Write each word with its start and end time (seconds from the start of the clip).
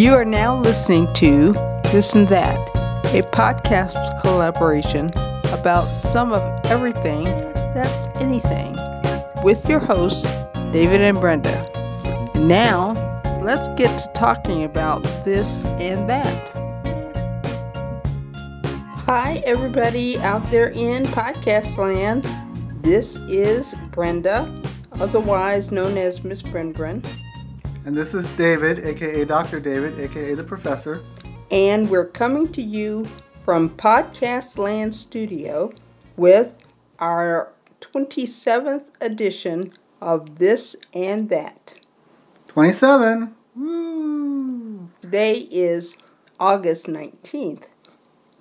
You 0.00 0.14
are 0.14 0.24
now 0.24 0.58
listening 0.58 1.12
to 1.12 1.52
This 1.92 2.14
and 2.14 2.26
That, 2.28 2.56
a 3.14 3.20
podcast 3.20 4.22
collaboration 4.22 5.08
about 5.52 5.84
some 5.84 6.32
of 6.32 6.40
everything 6.70 7.24
that's 7.74 8.06
anything 8.14 8.78
with 9.44 9.68
your 9.68 9.78
hosts, 9.78 10.24
David 10.72 11.02
and 11.02 11.20
Brenda. 11.20 11.68
Now, 12.34 12.94
let's 13.42 13.68
get 13.76 13.94
to 13.98 14.10
talking 14.14 14.64
about 14.64 15.02
this 15.22 15.60
and 15.66 16.08
that. 16.08 16.48
Hi, 19.04 19.42
everybody 19.44 20.18
out 20.20 20.46
there 20.46 20.70
in 20.70 21.04
podcast 21.08 21.76
land. 21.76 22.26
This 22.82 23.16
is 23.28 23.74
Brenda, 23.90 24.62
otherwise 24.92 25.70
known 25.70 25.98
as 25.98 26.24
Miss 26.24 26.40
Brenbren. 26.40 27.04
And 27.86 27.96
this 27.96 28.12
is 28.12 28.28
David, 28.36 28.80
aka 28.80 29.24
Dr. 29.24 29.58
David, 29.58 29.98
aka 29.98 30.34
the 30.34 30.44
Professor. 30.44 31.02
And 31.50 31.88
we're 31.88 32.08
coming 32.08 32.46
to 32.52 32.60
you 32.60 33.06
from 33.42 33.70
Podcast 33.70 34.58
Land 34.58 34.94
Studio 34.94 35.72
with 36.18 36.52
our 36.98 37.54
27th 37.80 38.88
edition 39.00 39.72
of 40.02 40.38
This 40.38 40.76
and 40.92 41.30
That. 41.30 41.72
27! 42.48 43.34
Woo! 43.56 44.90
Today 45.00 45.48
is 45.50 45.96
August 46.38 46.86
19th, 46.86 47.64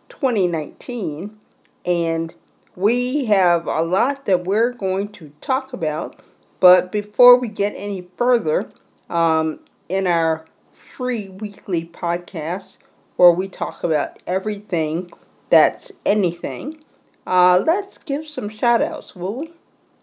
2019, 0.09 1.38
and 1.85 2.35
we 2.75 3.23
have 3.25 3.67
a 3.67 3.83
lot 3.83 4.25
that 4.25 4.44
we're 4.44 4.73
going 4.73 5.08
to 5.13 5.31
talk 5.39 5.72
about. 5.72 6.22
But 6.59 6.91
before 6.91 7.39
we 7.39 7.47
get 7.47 7.73
any 7.78 8.09
further, 8.17 8.69
um, 9.09 9.59
in 9.88 10.07
our 10.07 10.45
free 10.73 11.29
weekly 11.29 11.85
podcast 11.85 12.77
where 13.16 13.31
we 13.31 13.47
talk 13.47 13.83
about 13.83 14.19
everything 14.27 15.11
that's 15.49 15.91
anything. 16.05 16.83
Uh, 17.27 17.61
let's 17.66 17.97
give 17.97 18.27
some 18.27 18.49
shout 18.49 18.81
outs, 18.81 19.16
will 19.16 19.39
we? 19.39 19.51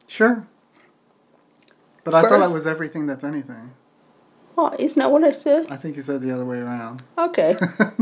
Sure. 0.07 0.47
But 2.05 2.15
I 2.15 2.23
thought 2.23 2.43
it 2.43 2.53
was 2.53 2.67
everything 2.67 3.07
that's 3.07 3.25
anything. 3.25 3.73
Oh, 4.59 4.75
isn't 4.79 4.99
that 4.99 5.11
what 5.11 5.25
I 5.25 5.33
said? 5.33 5.67
I 5.71 5.77
think 5.77 5.97
you 5.97 6.03
said 6.03 6.23
the 6.23 6.31
other 6.31 6.45
way 6.45 6.59
around. 6.59 7.03
Okay. 7.19 7.57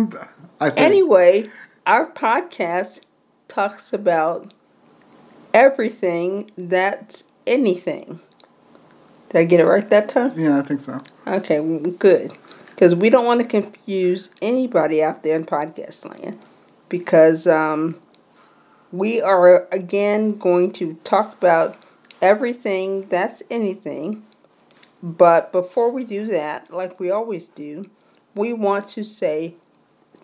anyway, 0.77 1.51
our 1.87 2.11
podcast 2.11 3.01
talks 3.49 3.93
about 3.93 4.55
everything 5.53 6.51
that's 6.57 7.25
anything. 7.47 8.21
Did 9.35 9.41
I 9.41 9.45
get 9.47 9.59
it 9.59 9.65
right 9.65 9.91
that 9.91 10.11
time? 10.11 10.39
Yeah, 10.39 10.61
I 10.61 10.63
think 10.63 10.81
so. 10.81 11.03
Okay, 11.27 11.59
good. 11.99 12.31
Because 12.69 12.95
we 12.95 13.11
don't 13.11 13.27
want 13.27 13.41
to 13.41 13.45
confuse 13.45 14.31
anybody 14.41 15.03
out 15.03 15.25
there 15.25 15.35
in 15.35 15.45
podcast 15.45 16.09
land. 16.09 16.47
Because 16.89 17.49
um, 17.49 18.01
we 18.93 19.21
are 19.21 19.67
again 19.73 20.39
going 20.39 20.71
to 20.75 20.95
talk 21.03 21.33
about 21.33 21.77
everything 22.23 23.09
that's 23.09 23.43
anything. 23.51 24.25
But 25.03 25.51
before 25.51 25.91
we 25.91 26.05
do 26.05 26.27
that, 26.27 26.73
like 26.73 27.01
we 27.01 27.11
always 27.11 27.49
do, 27.49 27.91
we 28.37 28.53
want 28.53 28.87
to 28.91 29.03
say 29.03 29.57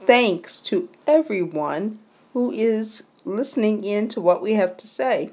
thanks 0.06 0.60
to 0.60 0.88
everyone 1.08 1.98
who 2.32 2.52
is 2.52 3.02
listening 3.24 3.82
in 3.82 4.06
to 4.10 4.20
what 4.20 4.40
we 4.40 4.52
have 4.52 4.76
to 4.76 4.86
say. 4.86 5.30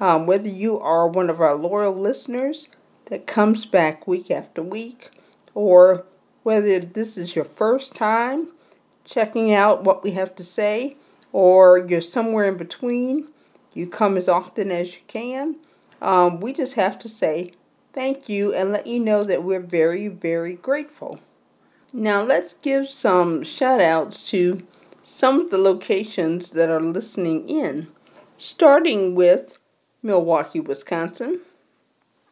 Um, 0.00 0.26
whether 0.26 0.48
you 0.48 0.80
are 0.80 1.06
one 1.06 1.28
of 1.28 1.42
our 1.42 1.54
loyal 1.54 1.92
listeners 1.92 2.68
that 3.08 3.26
comes 3.26 3.66
back 3.66 4.06
week 4.06 4.30
after 4.30 4.62
week, 4.62 5.10
or 5.54 6.04
whether 6.42 6.78
this 6.78 7.16
is 7.16 7.34
your 7.34 7.44
first 7.44 7.94
time 7.94 8.48
checking 9.04 9.52
out 9.52 9.84
what 9.84 10.02
we 10.02 10.12
have 10.12 10.34
to 10.36 10.44
say, 10.44 10.96
or 11.32 11.78
you're 11.78 12.00
somewhere 12.00 12.46
in 12.46 12.56
between, 12.56 13.28
you 13.74 13.86
come 13.86 14.16
as 14.16 14.28
often 14.28 14.70
as 14.70 14.94
you 14.94 15.00
can. 15.06 15.56
Um, 16.00 16.40
we 16.40 16.52
just 16.52 16.74
have 16.74 16.98
to 17.00 17.08
say 17.08 17.52
thank 17.92 18.28
you 18.28 18.54
and 18.54 18.72
let 18.72 18.86
you 18.86 19.00
know 19.00 19.24
that 19.24 19.42
we're 19.42 19.60
very, 19.60 20.08
very 20.08 20.54
grateful. 20.54 21.18
Now, 21.92 22.22
let's 22.22 22.52
give 22.54 22.88
some 22.88 23.42
shout 23.42 23.80
outs 23.80 24.28
to 24.30 24.60
some 25.02 25.40
of 25.40 25.50
the 25.50 25.58
locations 25.58 26.50
that 26.50 26.68
are 26.68 26.82
listening 26.82 27.48
in, 27.48 27.88
starting 28.36 29.14
with 29.14 29.58
Milwaukee, 30.02 30.60
Wisconsin. 30.60 31.40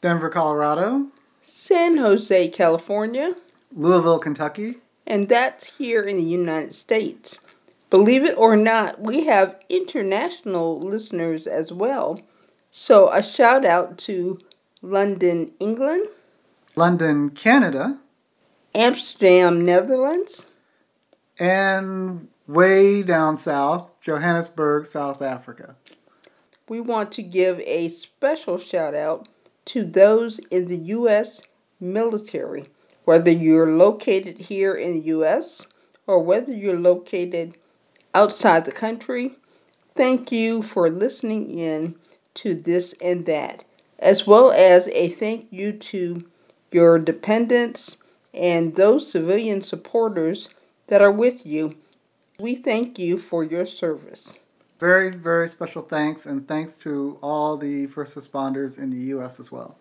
Denver, 0.07 0.31
Colorado. 0.31 1.09
San 1.43 1.97
Jose, 1.97 2.47
California. 2.51 3.35
Louisville, 3.73 4.21
Kentucky. 4.21 4.77
And 5.05 5.29
that's 5.29 5.77
here 5.79 6.05
in 6.05 6.17
the 6.17 6.23
United 6.23 6.77
States. 6.77 7.37
Believe 7.91 8.23
it 8.23 8.39
or 8.39 8.55
not, 8.55 9.01
we 9.01 9.25
have 9.25 9.61
international 9.69 10.79
listeners 10.79 11.49
as 11.49 11.73
well. 11.73 12.21
So 12.71 13.09
a 13.11 13.21
shout 13.21 13.65
out 13.65 13.99
to 14.07 14.39
London, 14.81 15.51
England. 15.59 16.07
London, 16.77 17.31
Canada. 17.31 17.99
Amsterdam, 18.77 19.65
Netherlands. 19.65 20.47
And 21.37 22.29
way 22.47 23.03
down 23.03 23.39
south, 23.39 24.01
Johannesburg, 24.01 24.87
South 24.87 25.21
Africa. 25.21 25.75
We 26.69 26.81
want 26.81 27.11
to 27.13 27.23
give 27.23 27.59
a 27.67 27.89
special 27.89 28.57
shout 28.57 28.95
out 28.95 29.27
to 29.67 29.85
those 29.85 30.39
in 30.51 30.67
the 30.67 30.77
U.S. 30.77 31.43
military, 31.79 32.67
whether 33.05 33.31
you're 33.31 33.71
located 33.71 34.39
here 34.39 34.75
in 34.75 34.95
the 34.95 35.07
U.S. 35.09 35.67
or 36.07 36.23
whether 36.23 36.53
you're 36.53 36.79
located 36.79 37.59
outside 38.15 38.65
the 38.65 38.73
country. 38.73 39.37
Thank 39.95 40.33
you 40.33 40.63
for 40.63 40.91
listening 40.91 41.59
in 41.59 41.97
to 42.35 42.55
this 42.55 42.95
and 43.01 43.27
that, 43.27 43.65
as 43.99 44.27
well 44.27 44.53
as 44.53 44.89
a 44.89 45.09
thank 45.09 45.49
you 45.51 45.73
to 45.73 46.25
your 46.71 46.99
dependents 46.99 47.97
and 48.35 48.77
those 48.77 49.11
civilian 49.11 49.63
supporters 49.63 50.49
that 50.89 51.03
are 51.03 51.13
with 51.13 51.47
you. 51.47 51.75
We 52.39 52.55
thank 52.55 52.99
you 52.99 53.17
for 53.19 53.43
your 53.43 53.67
service. 53.67 54.35
Very, 54.79 55.11
very 55.11 55.49
special 55.49 55.83
thanks, 55.83 56.27
and 56.27 56.47
thanks 56.47 56.79
to 56.81 57.19
all 57.23 57.57
the 57.57 57.87
first 57.87 58.15
responders 58.15 58.77
in 58.77 58.91
the 58.91 59.07
U.S. 59.07 59.41
as 59.41 59.51
well. 59.51 59.77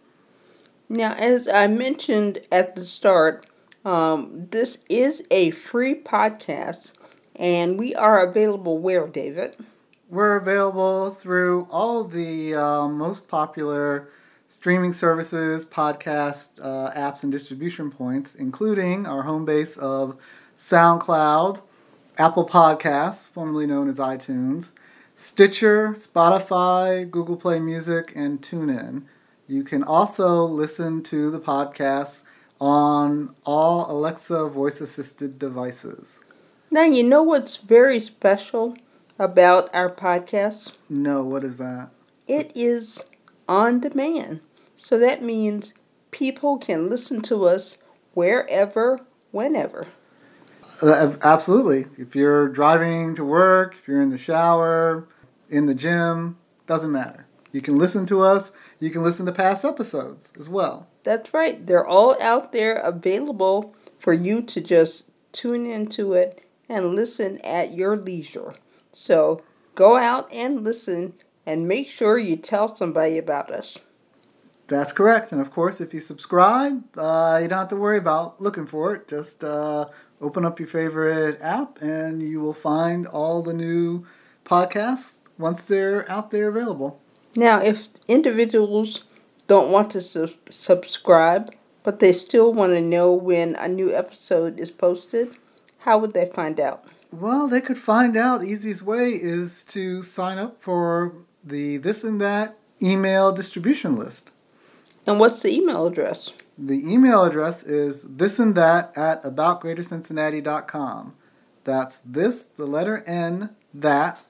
Now, 0.88 1.14
as 1.14 1.48
I 1.48 1.68
mentioned 1.68 2.40
at 2.52 2.76
the 2.76 2.86
start, 2.86 3.46
um, 3.84 4.48
this 4.52 4.78
is 4.88 5.24
a 5.32 5.52
free 5.52 5.96
podcast, 5.96 6.94
and 7.36 7.78
we 7.78 7.94
are 7.96 8.26
available 8.26 8.78
where, 8.78 9.08
David? 9.08 9.56
We're 10.10 10.38
available 10.38 11.12
through 11.12 11.68
all 11.72 12.04
the 12.04 12.56
uh, 12.56 12.88
most 12.88 13.28
popular 13.28 14.10
streaming 14.50 14.94
services, 14.94 15.66
podcast 15.66 16.60
uh, 16.64 16.92
apps, 16.92 17.24
and 17.24 17.32
distribution 17.32 17.92
points, 17.92 18.36
including 18.36 19.06
our 19.06 19.24
home 19.24 19.44
base 19.44 19.76
of 19.76 20.18
SoundCloud, 20.58 21.62
Apple 22.18 22.48
Podcasts, 22.48 23.28
formerly 23.28 23.66
known 23.66 23.90
as 23.90 23.98
iTunes, 23.98 24.70
Stitcher, 25.18 25.90
Spotify, 25.90 27.10
Google 27.10 27.38
Play 27.38 27.60
Music, 27.60 28.12
and 28.16 28.42
TuneIn. 28.42 29.04
You 29.48 29.64
can 29.64 29.84
also 29.84 30.44
listen 30.44 31.04
to 31.04 31.32
the 31.32 31.40
podcast 31.40 32.24
on 32.60 33.34
all 33.46 33.90
Alexa 33.90 34.48
voice 34.50 34.82
assisted 34.82 35.40
devices. 35.40 36.20
Now, 36.70 36.84
you 36.84 37.04
know 37.04 37.24
what's 37.24 37.58
very 37.58 38.00
special 38.00 38.76
about 39.18 39.74
our 39.74 39.90
podcast? 39.90 40.74
No, 40.90 41.24
what 41.24 41.44
is 41.44 41.58
that? 41.60 41.90
It 42.28 42.52
is 42.56 43.02
on 43.48 43.80
demand. 43.80 44.42
So 44.76 44.98
that 45.00 45.24
means 45.24 45.74
people 46.12 46.58
can 46.58 46.90
listen 46.90 47.22
to 47.24 47.46
us 47.46 47.78
wherever, 48.14 49.00
whenever. 49.32 49.88
Uh, 50.82 51.16
absolutely. 51.24 51.86
If 51.98 52.16
you're 52.16 52.50
driving 52.50 53.16
to 53.16 53.24
work, 53.24 53.76
if 53.76 53.88
you're 53.88 54.02
in 54.02 54.10
the 54.10 54.18
shower, 54.18 55.08
in 55.50 55.66
the 55.66 55.76
gym, 55.76 56.38
doesn't 56.68 56.92
matter. 56.92 57.26
You 57.52 57.62
can 57.62 57.78
listen 57.78 58.06
to 58.08 58.22
us. 58.22 58.52
You 58.80 58.90
can 58.90 59.04
listen 59.04 59.26
to 59.28 59.32
past 59.32 59.64
episodes 59.64 60.34
as 60.38 60.50
well. 60.50 60.88
That's 61.04 61.34
right. 61.34 61.66
They're 61.66 61.88
all 61.88 62.22
out 62.22 62.52
there 62.52 62.76
available 62.76 63.74
for 64.00 64.12
you 64.12 64.42
to 64.42 64.60
just 64.60 65.06
tune 65.32 65.66
into 65.66 66.14
it 66.14 66.44
and 66.68 66.96
listen 66.96 67.40
at 67.46 67.74
your 67.74 67.96
leisure. 67.96 68.54
So 68.92 69.42
go 69.76 69.98
out 69.98 70.28
and 70.32 70.64
listen 70.64 71.14
and 71.46 71.68
make 71.68 71.88
sure 71.88 72.18
you 72.18 72.36
tell 72.36 72.76
somebody 72.76 73.18
about 73.18 73.52
us. 73.52 73.78
That's 74.68 74.92
correct. 74.92 75.32
And 75.32 75.40
of 75.40 75.52
course, 75.52 75.80
if 75.80 75.94
you 75.94 76.00
subscribe, 76.00 76.84
uh, 76.98 77.40
you 77.42 77.48
don't 77.48 77.60
have 77.60 77.68
to 77.70 77.76
worry 77.76 77.98
about 77.98 78.42
looking 78.42 78.66
for 78.66 78.96
it. 78.96 79.08
Just 79.08 79.44
uh, 79.44 79.88
open 80.22 80.46
up 80.46 80.60
your 80.60 80.70
favorite 80.70 81.40
app 81.42 81.82
and 81.82 82.22
you 82.22 82.42
will 82.42 82.54
find 82.54 83.08
all 83.08 83.42
the 83.42 83.54
new 83.54 84.06
podcasts 84.46 85.16
once 85.38 85.66
they're 85.66 86.10
out 86.10 86.32
there 86.32 86.50
available. 86.50 87.00
Now, 87.36 87.62
if 87.62 87.90
individuals 88.08 89.04
don't 89.48 89.72
want 89.72 89.92
to 89.92 90.02
su- 90.02 90.30
subscribe, 90.50 91.54
but 91.84 92.00
they 92.00 92.14
still 92.14 92.54
want 92.54 92.74
to 92.74 92.82
know 92.82 93.12
when 93.12 93.56
a 93.56 93.68
new 93.68 93.94
episode 93.94 94.60
is 94.60 94.72
posted, 94.72 95.38
how 95.80 95.98
would 95.98 96.14
they 96.14 96.26
find 96.26 96.60
out? 96.60 96.86
Well, 97.12 97.48
they 97.48 97.62
could 97.62 97.78
find 97.78 98.18
out. 98.18 98.42
The 98.42 98.48
easiest 98.48 98.82
way 98.82 99.12
is 99.12 99.64
to 99.66 100.04
sign 100.04 100.38
up 100.38 100.62
for 100.62 101.14
the 101.44 101.78
This 101.78 102.04
and 102.04 102.20
That 102.20 102.58
email 102.82 103.32
distribution 103.32 103.96
list. 103.96 104.32
And 105.06 105.20
what's 105.20 105.42
the 105.42 105.54
email 105.54 105.86
address? 105.86 106.34
The 106.58 106.92
email 106.92 107.24
address 107.24 107.64
is 107.64 108.04
this 108.04 108.40
and 108.40 108.56
that 108.56 108.98
at 108.98 109.24
aboutgreatercincinnati.com. 109.24 111.16
That's 111.66 112.00
this, 112.00 112.44
the 112.44 112.66
letter 112.66 113.04
N, 113.06 113.50
that, 113.74 114.22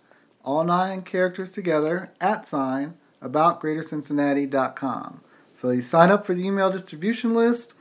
all 0.43 0.63
nine 0.63 1.03
characters 1.03 1.51
together, 1.51 2.11
at 2.19 2.47
sign, 2.47 2.95
aboutgreatercincinnati.com. 3.21 5.21
So 5.53 5.69
you 5.69 5.81
sign 5.81 6.09
up 6.09 6.25
for 6.25 6.33
the 6.33 6.45
email 6.45 6.71
distribution 6.71 7.33
list, 7.33 7.73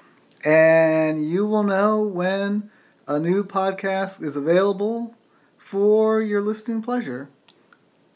and 0.45 1.29
you 1.29 1.47
will 1.47 1.63
know 1.63 2.03
when 2.03 2.71
a 3.07 3.19
new 3.19 3.45
podcast 3.45 4.23
is 4.23 4.37
available 4.37 5.15
for 5.57 6.21
your 6.21 6.43
listening 6.43 6.83
pleasure. 6.83 7.31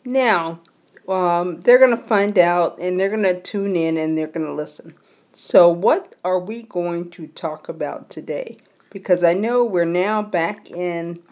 Now, 0.05 0.61
um, 1.09 1.61
they're 1.63 1.79
going 1.79 1.97
to 1.97 2.03
find 2.03 2.39
out 2.39 2.79
and 2.79 3.01
they're 3.01 3.09
going 3.09 3.23
to 3.23 3.41
tune 3.41 3.77
in 3.77 3.97
and 3.97 4.17
they're 4.17 4.27
going 4.27 4.47
to 4.47 4.53
listen. 4.53 4.95
So, 5.41 5.69
what 5.69 6.17
are 6.25 6.41
we 6.41 6.65
going 6.65 7.11
to 7.11 7.29
talk 7.29 7.69
about 7.69 8.11
today? 8.11 8.57
Because 8.91 9.23
I 9.23 9.35
know 9.35 9.65
we're 9.65 9.85
now 9.85 10.21
back 10.21 10.69
in 10.69 11.23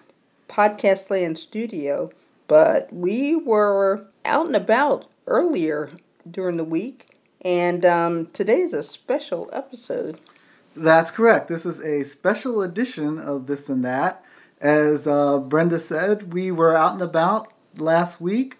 Podcast 0.48 1.10
Land 1.10 1.40
Studio, 1.40 2.12
but 2.46 2.92
we 2.92 3.34
were 3.34 4.06
out 4.24 4.46
and 4.46 4.54
about 4.54 5.06
earlier 5.26 5.90
during 6.30 6.56
the 6.56 6.62
week, 6.62 7.18
and 7.40 7.84
um, 7.84 8.26
today 8.26 8.60
is 8.60 8.72
a 8.72 8.84
special 8.84 9.50
episode. 9.52 10.20
That's 10.76 11.10
correct. 11.10 11.48
This 11.48 11.66
is 11.66 11.80
a 11.80 12.04
special 12.04 12.62
edition 12.62 13.18
of 13.18 13.48
This 13.48 13.68
and 13.68 13.84
That. 13.84 14.24
As 14.60 15.08
uh, 15.08 15.38
Brenda 15.38 15.80
said, 15.80 16.32
we 16.32 16.52
were 16.52 16.76
out 16.76 16.92
and 16.92 17.02
about 17.02 17.52
last 17.76 18.20
week 18.20 18.56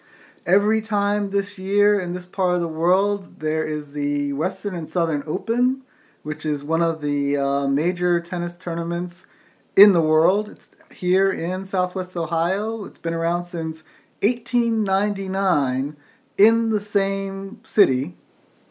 every 0.47 0.81
time 0.81 1.31
this 1.31 1.59
year 1.59 1.99
in 1.99 2.15
this 2.15 2.25
part 2.25 2.55
of 2.55 2.61
the 2.61 2.69
world, 2.69 3.41
there 3.41 3.65
is 3.65 3.93
the 3.93 4.33
Western 4.33 4.75
and 4.75 4.89
Southern 4.89 5.25
Open, 5.27 5.83
which 6.23 6.47
is 6.47 6.63
one 6.63 6.83
of 6.83 7.03
the 7.03 7.37
uh, 7.37 7.67
major 7.67 8.21
tennis 8.21 8.57
tournaments 8.57 9.27
in 9.77 9.93
the 9.93 10.01
world. 10.01 10.49
It's 10.49 10.71
here 10.95 11.31
in 11.31 11.67
Southwest 11.67 12.17
Ohio. 12.17 12.85
It's 12.85 12.99
been 12.99 13.13
around 13.13 13.45
since 13.45 13.83
1899 14.23 15.97
in 16.39 16.71
the 16.71 16.81
same 16.81 17.61
city 17.65 18.15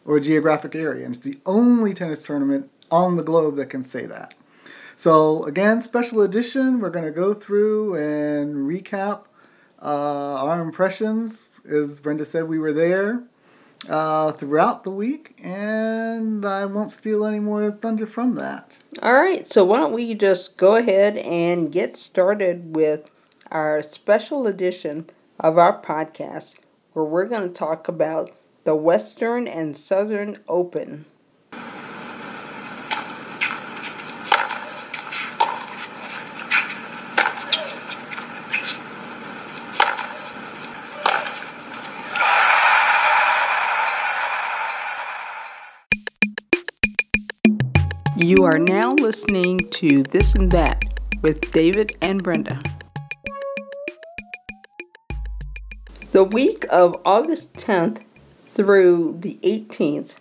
or 0.04 0.18
geographic 0.18 0.74
area. 0.74 1.04
And 1.04 1.14
it's 1.14 1.24
the 1.24 1.38
only 1.44 1.92
tennis 1.92 2.22
tournament 2.22 2.70
on 2.90 3.16
the 3.16 3.22
globe 3.22 3.56
that 3.56 3.66
can 3.66 3.84
say 3.84 4.06
that. 4.06 4.34
So, 4.96 5.44
again, 5.44 5.82
special 5.82 6.22
edition, 6.22 6.80
we're 6.80 6.90
going 6.90 7.04
to 7.04 7.10
go 7.10 7.34
through 7.34 7.96
and 7.96 8.54
recap 8.54 9.24
uh, 9.82 10.42
our 10.42 10.62
impressions 10.62 11.50
as 11.68 11.98
Brenda 12.00 12.24
said, 12.24 12.48
we 12.48 12.58
were 12.58 12.72
there 12.72 13.22
uh, 13.88 14.32
throughout 14.32 14.84
the 14.84 14.90
week, 14.90 15.38
and 15.42 16.44
I 16.44 16.66
won't 16.66 16.90
steal 16.90 17.24
any 17.24 17.40
more 17.40 17.70
thunder 17.70 18.06
from 18.06 18.34
that. 18.34 18.76
All 19.02 19.14
right, 19.14 19.50
so 19.50 19.64
why 19.64 19.78
don't 19.78 19.92
we 19.92 20.14
just 20.14 20.56
go 20.56 20.76
ahead 20.76 21.16
and 21.18 21.70
get 21.70 21.96
started 21.96 22.74
with 22.74 23.10
our 23.50 23.82
special 23.82 24.46
edition 24.46 25.08
of 25.38 25.58
our 25.58 25.80
podcast 25.80 26.56
where 26.92 27.04
we're 27.04 27.26
going 27.26 27.46
to 27.48 27.54
talk 27.54 27.88
about 27.88 28.32
the 28.64 28.74
Western 28.74 29.46
and 29.46 29.76
Southern 29.76 30.38
Open. 30.48 31.04
Are 48.46 48.60
now 48.60 48.90
listening 48.90 49.58
to 49.70 50.04
This 50.04 50.36
and 50.36 50.52
That 50.52 50.80
with 51.20 51.50
David 51.50 51.96
and 52.00 52.22
Brenda. 52.22 52.62
The 56.12 56.22
week 56.22 56.64
of 56.70 57.02
August 57.04 57.54
10th 57.54 58.04
through 58.44 59.14
the 59.18 59.40
18th, 59.42 60.14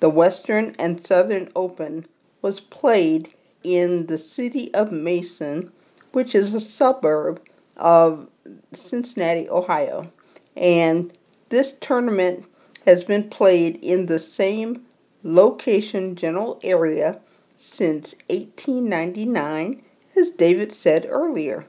the 0.00 0.10
Western 0.10 0.74
and 0.80 1.06
Southern 1.06 1.48
Open 1.54 2.06
was 2.42 2.58
played 2.58 3.32
in 3.62 4.06
the 4.06 4.18
city 4.18 4.74
of 4.74 4.90
Mason, 4.90 5.70
which 6.10 6.34
is 6.34 6.52
a 6.52 6.60
suburb 6.60 7.40
of 7.76 8.28
Cincinnati, 8.72 9.48
Ohio. 9.48 10.10
And 10.56 11.16
this 11.50 11.74
tournament 11.74 12.46
has 12.84 13.04
been 13.04 13.30
played 13.30 13.76
in 13.76 14.06
the 14.06 14.18
same 14.18 14.86
location 15.22 16.16
general 16.16 16.58
area 16.64 17.20
since 17.60 18.14
1899, 18.30 19.82
as 20.16 20.30
David 20.30 20.72
said 20.72 21.06
earlier. 21.06 21.66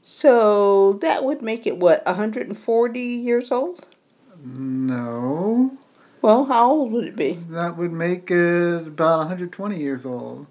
So 0.00 0.94
that 1.02 1.24
would 1.24 1.42
make 1.42 1.66
it 1.66 1.76
what, 1.76 2.04
140 2.06 3.00
years 3.00 3.52
old? 3.52 3.86
No. 4.42 5.76
Well, 6.22 6.46
how 6.46 6.70
old 6.70 6.92
would 6.92 7.04
it 7.04 7.16
be? 7.16 7.34
That 7.50 7.76
would 7.76 7.92
make 7.92 8.30
it 8.30 8.88
about 8.88 9.18
120 9.18 9.76
years 9.78 10.06
old. 10.06 10.46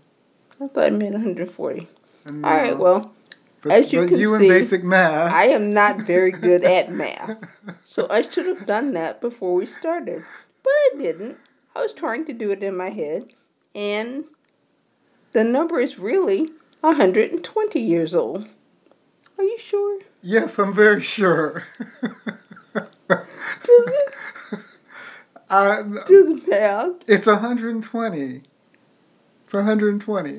I 0.61 0.67
thought 0.67 0.87
it 0.87 0.93
meant 0.93 1.13
140. 1.13 1.87
No. 2.27 2.47
All 2.47 2.55
right, 2.55 2.77
well, 2.77 3.11
but, 3.63 3.71
as 3.71 3.91
you 3.91 4.07
can 4.07 4.19
you 4.19 4.37
see, 4.37 4.47
basic 4.47 4.83
math. 4.83 5.31
I 5.31 5.45
am 5.45 5.71
not 5.71 6.01
very 6.01 6.31
good 6.31 6.63
at 6.63 6.91
math. 6.91 7.37
So 7.81 8.07
I 8.09 8.21
should 8.21 8.45
have 8.45 8.67
done 8.67 8.93
that 8.93 9.21
before 9.21 9.55
we 9.55 9.65
started. 9.65 10.23
But 10.63 10.69
I 10.69 10.91
didn't. 10.97 11.37
I 11.75 11.81
was 11.81 11.93
trying 11.93 12.25
to 12.25 12.33
do 12.33 12.51
it 12.51 12.61
in 12.61 12.77
my 12.77 12.89
head, 12.89 13.33
and 13.73 14.25
the 15.35 15.43
number 15.43 15.81
is 15.81 15.99
really 15.99 16.49
120 16.79 17.79
years 17.81 18.15
old. 18.15 18.47
Are 19.37 19.43
you 19.43 19.59
sure? 19.59 19.99
Yes, 20.21 20.57
I'm 20.57 20.73
very 20.73 21.01
sure. 21.01 21.63
do 22.73 22.81
the, 23.67 24.11
uh, 25.49 25.83
do 26.07 26.23
the 26.23 26.41
math. 26.47 26.93
It's 27.05 27.27
120. 27.27 28.43
It's 29.43 29.53
120. 29.53 30.31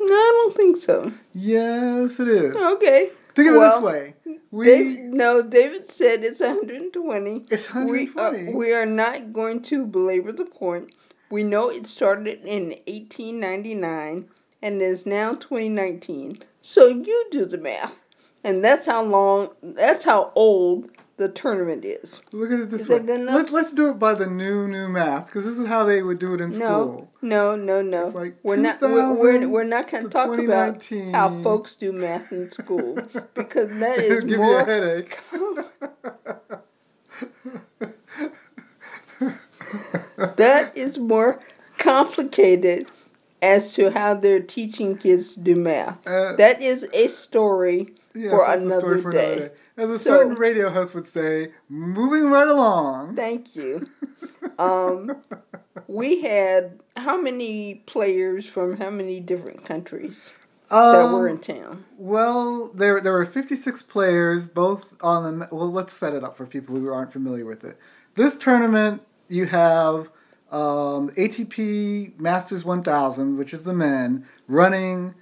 No, 0.00 0.06
I 0.06 0.32
don't 0.44 0.56
think 0.56 0.76
so. 0.76 1.10
Yes, 1.34 2.20
it 2.20 2.28
is. 2.28 2.54
Okay. 2.54 3.10
Think 3.34 3.50
of 3.50 3.56
well, 3.56 3.72
it 3.72 3.74
this 3.74 3.82
way. 3.82 4.14
We 4.52 4.66
David, 4.66 5.04
no, 5.14 5.42
David 5.42 5.90
said 5.90 6.22
it's 6.22 6.38
120. 6.38 7.46
It's 7.50 7.74
120. 7.74 7.90
We, 7.90 8.52
uh, 8.52 8.56
we 8.56 8.72
are 8.72 8.86
not 8.86 9.32
going 9.32 9.62
to 9.62 9.84
belabor 9.84 10.30
the 10.30 10.44
point. 10.44 10.92
We 11.30 11.44
know 11.44 11.68
it 11.68 11.86
started 11.86 12.44
in 12.44 12.70
1899 12.86 14.28
and 14.62 14.82
is 14.82 15.06
now 15.06 15.34
2019. 15.34 16.38
So 16.62 16.88
you 16.88 17.26
do 17.30 17.44
the 17.44 17.58
math. 17.58 18.04
And 18.44 18.64
that's 18.64 18.86
how 18.86 19.02
long, 19.02 19.50
that's 19.62 20.04
how 20.04 20.32
old 20.34 20.90
the 21.16 21.28
tournament 21.28 21.84
is. 21.84 22.20
Look 22.32 22.52
at 22.52 22.60
it 22.60 22.70
this 22.70 22.82
is 22.82 22.88
way. 22.88 23.00
Let, 23.00 23.52
us 23.52 23.72
do 23.72 23.90
it 23.90 23.98
by 23.98 24.14
the 24.14 24.26
new, 24.26 24.68
new 24.68 24.88
math 24.88 25.26
because 25.26 25.44
this 25.44 25.58
is 25.58 25.66
how 25.66 25.84
they 25.84 26.02
would 26.02 26.18
do 26.18 26.34
it 26.34 26.40
in 26.40 26.50
no, 26.50 26.56
school. 26.56 27.12
No, 27.20 27.56
no, 27.56 27.82
no. 27.82 28.06
It's 28.06 28.14
like 28.14 28.36
we're 28.42 28.56
not, 28.56 28.80
we're, 28.80 29.18
we're, 29.18 29.48
we're 29.48 29.64
not 29.64 29.90
going 29.90 30.04
to 30.04 30.10
talk 30.10 30.38
about 30.38 30.88
how 31.12 31.42
folks 31.42 31.74
do 31.74 31.92
math 31.92 32.32
in 32.32 32.50
school 32.52 32.94
because 33.34 33.68
that 33.80 33.98
is 33.98 34.24
give 34.24 34.38
more. 34.38 34.58
me 34.58 34.62
a 34.62 34.64
headache. 34.64 35.18
that 40.16 40.76
is 40.76 40.98
more 40.98 41.40
complicated 41.78 42.90
as 43.40 43.72
to 43.74 43.90
how 43.90 44.14
they're 44.14 44.40
teaching 44.40 44.96
kids 44.96 45.34
to 45.34 45.40
do 45.40 45.56
math. 45.56 46.06
Uh, 46.06 46.34
that 46.36 46.60
is 46.60 46.86
a 46.92 47.06
story, 47.06 47.88
yes, 48.14 48.30
for, 48.30 48.44
another 48.50 48.80
story 48.80 49.02
for, 49.02 49.10
another 49.10 49.48
day. 49.48 49.54
As 49.76 49.90
a 49.90 49.98
so, 49.98 50.10
certain 50.10 50.34
radio 50.34 50.70
host 50.70 50.94
would 50.94 51.06
say, 51.06 51.52
moving 51.68 52.30
right 52.30 52.48
along. 52.48 53.14
Thank 53.14 53.54
you. 53.54 53.88
um, 54.58 55.16
we 55.86 56.22
had 56.22 56.80
how 56.96 57.20
many 57.20 57.76
players 57.86 58.46
from 58.46 58.76
how 58.76 58.90
many 58.90 59.20
different 59.20 59.64
countries 59.64 60.32
um, 60.70 60.92
that 60.92 61.12
were 61.14 61.28
in 61.28 61.38
town? 61.38 61.84
Well, 61.96 62.68
there 62.74 63.00
there 63.00 63.12
were 63.12 63.26
56 63.26 63.82
players, 63.84 64.46
both 64.46 64.86
on 65.02 65.38
the. 65.38 65.48
Well, 65.52 65.70
let's 65.70 65.92
set 65.92 66.12
it 66.14 66.24
up 66.24 66.36
for 66.36 66.46
people 66.46 66.76
who 66.76 66.92
aren't 66.92 67.12
familiar 67.12 67.44
with 67.44 67.64
it. 67.64 67.78
This 68.16 68.36
tournament 68.36 69.02
you 69.28 69.46
have 69.46 70.08
um, 70.50 71.10
ATP 71.10 72.18
Masters 72.18 72.64
1000, 72.64 73.36
which 73.36 73.52
is 73.52 73.64
the 73.64 73.74
men, 73.74 74.26
running 74.46 75.14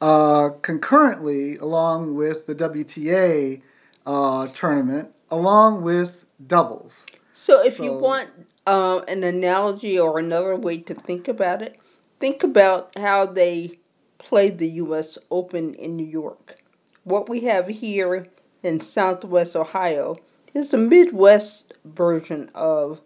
uh, 0.00 0.50
concurrently 0.62 1.56
along 1.56 2.14
with 2.14 2.46
the 2.46 2.54
WTA 2.54 3.62
uh, 4.06 4.46
tournament, 4.48 5.10
along 5.30 5.82
with 5.82 6.26
doubles. 6.46 7.06
So, 7.34 7.64
if 7.64 7.76
so, 7.76 7.84
you 7.84 7.92
want 7.92 8.28
uh, 8.66 9.00
an 9.08 9.24
analogy 9.24 9.98
or 9.98 10.18
another 10.18 10.56
way 10.56 10.78
to 10.78 10.94
think 10.94 11.28
about 11.28 11.62
it, 11.62 11.78
think 12.20 12.42
about 12.42 12.92
how 12.98 13.26
they 13.26 13.78
played 14.18 14.58
the 14.58 14.68
U.S. 14.68 15.18
Open 15.30 15.74
in 15.74 15.96
New 15.96 16.06
York. 16.06 16.58
What 17.04 17.28
we 17.28 17.40
have 17.40 17.68
here 17.68 18.26
in 18.62 18.80
Southwest 18.80 19.54
Ohio 19.54 20.16
is 20.54 20.72
a 20.72 20.78
Midwest 20.78 21.74
version 21.84 22.48
of 22.54 23.00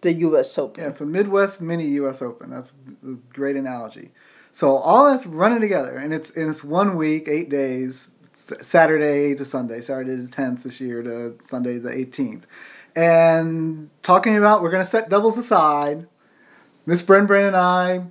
the 0.00 0.12
U.S. 0.12 0.56
Open. 0.58 0.84
Yeah, 0.84 0.90
it's 0.90 1.00
a 1.00 1.06
Midwest 1.06 1.60
mini 1.60 1.86
U.S. 1.86 2.22
Open. 2.22 2.50
That's 2.50 2.74
a 3.04 3.12
great 3.32 3.56
analogy. 3.56 4.10
So 4.52 4.76
all 4.76 5.10
that's 5.10 5.26
running 5.26 5.60
together, 5.60 5.96
and 5.96 6.12
it's 6.12 6.30
and 6.30 6.48
it's 6.48 6.64
one 6.64 6.96
week, 6.96 7.28
eight 7.28 7.48
days, 7.48 8.10
Saturday 8.34 9.34
to 9.34 9.44
Sunday, 9.44 9.80
Saturday 9.80 10.16
the 10.16 10.28
tenth 10.28 10.64
this 10.64 10.80
year 10.80 11.02
to 11.02 11.36
Sunday 11.42 11.78
the 11.78 11.90
eighteenth, 11.90 12.46
and 12.96 13.90
talking 14.02 14.36
about 14.36 14.62
we're 14.62 14.70
gonna 14.70 14.84
set 14.84 15.08
doubles 15.08 15.38
aside. 15.38 16.06
Miss 16.86 17.02
Bren 17.02 17.26
Bren 17.26 17.48
and 17.48 17.56
I 17.56 18.04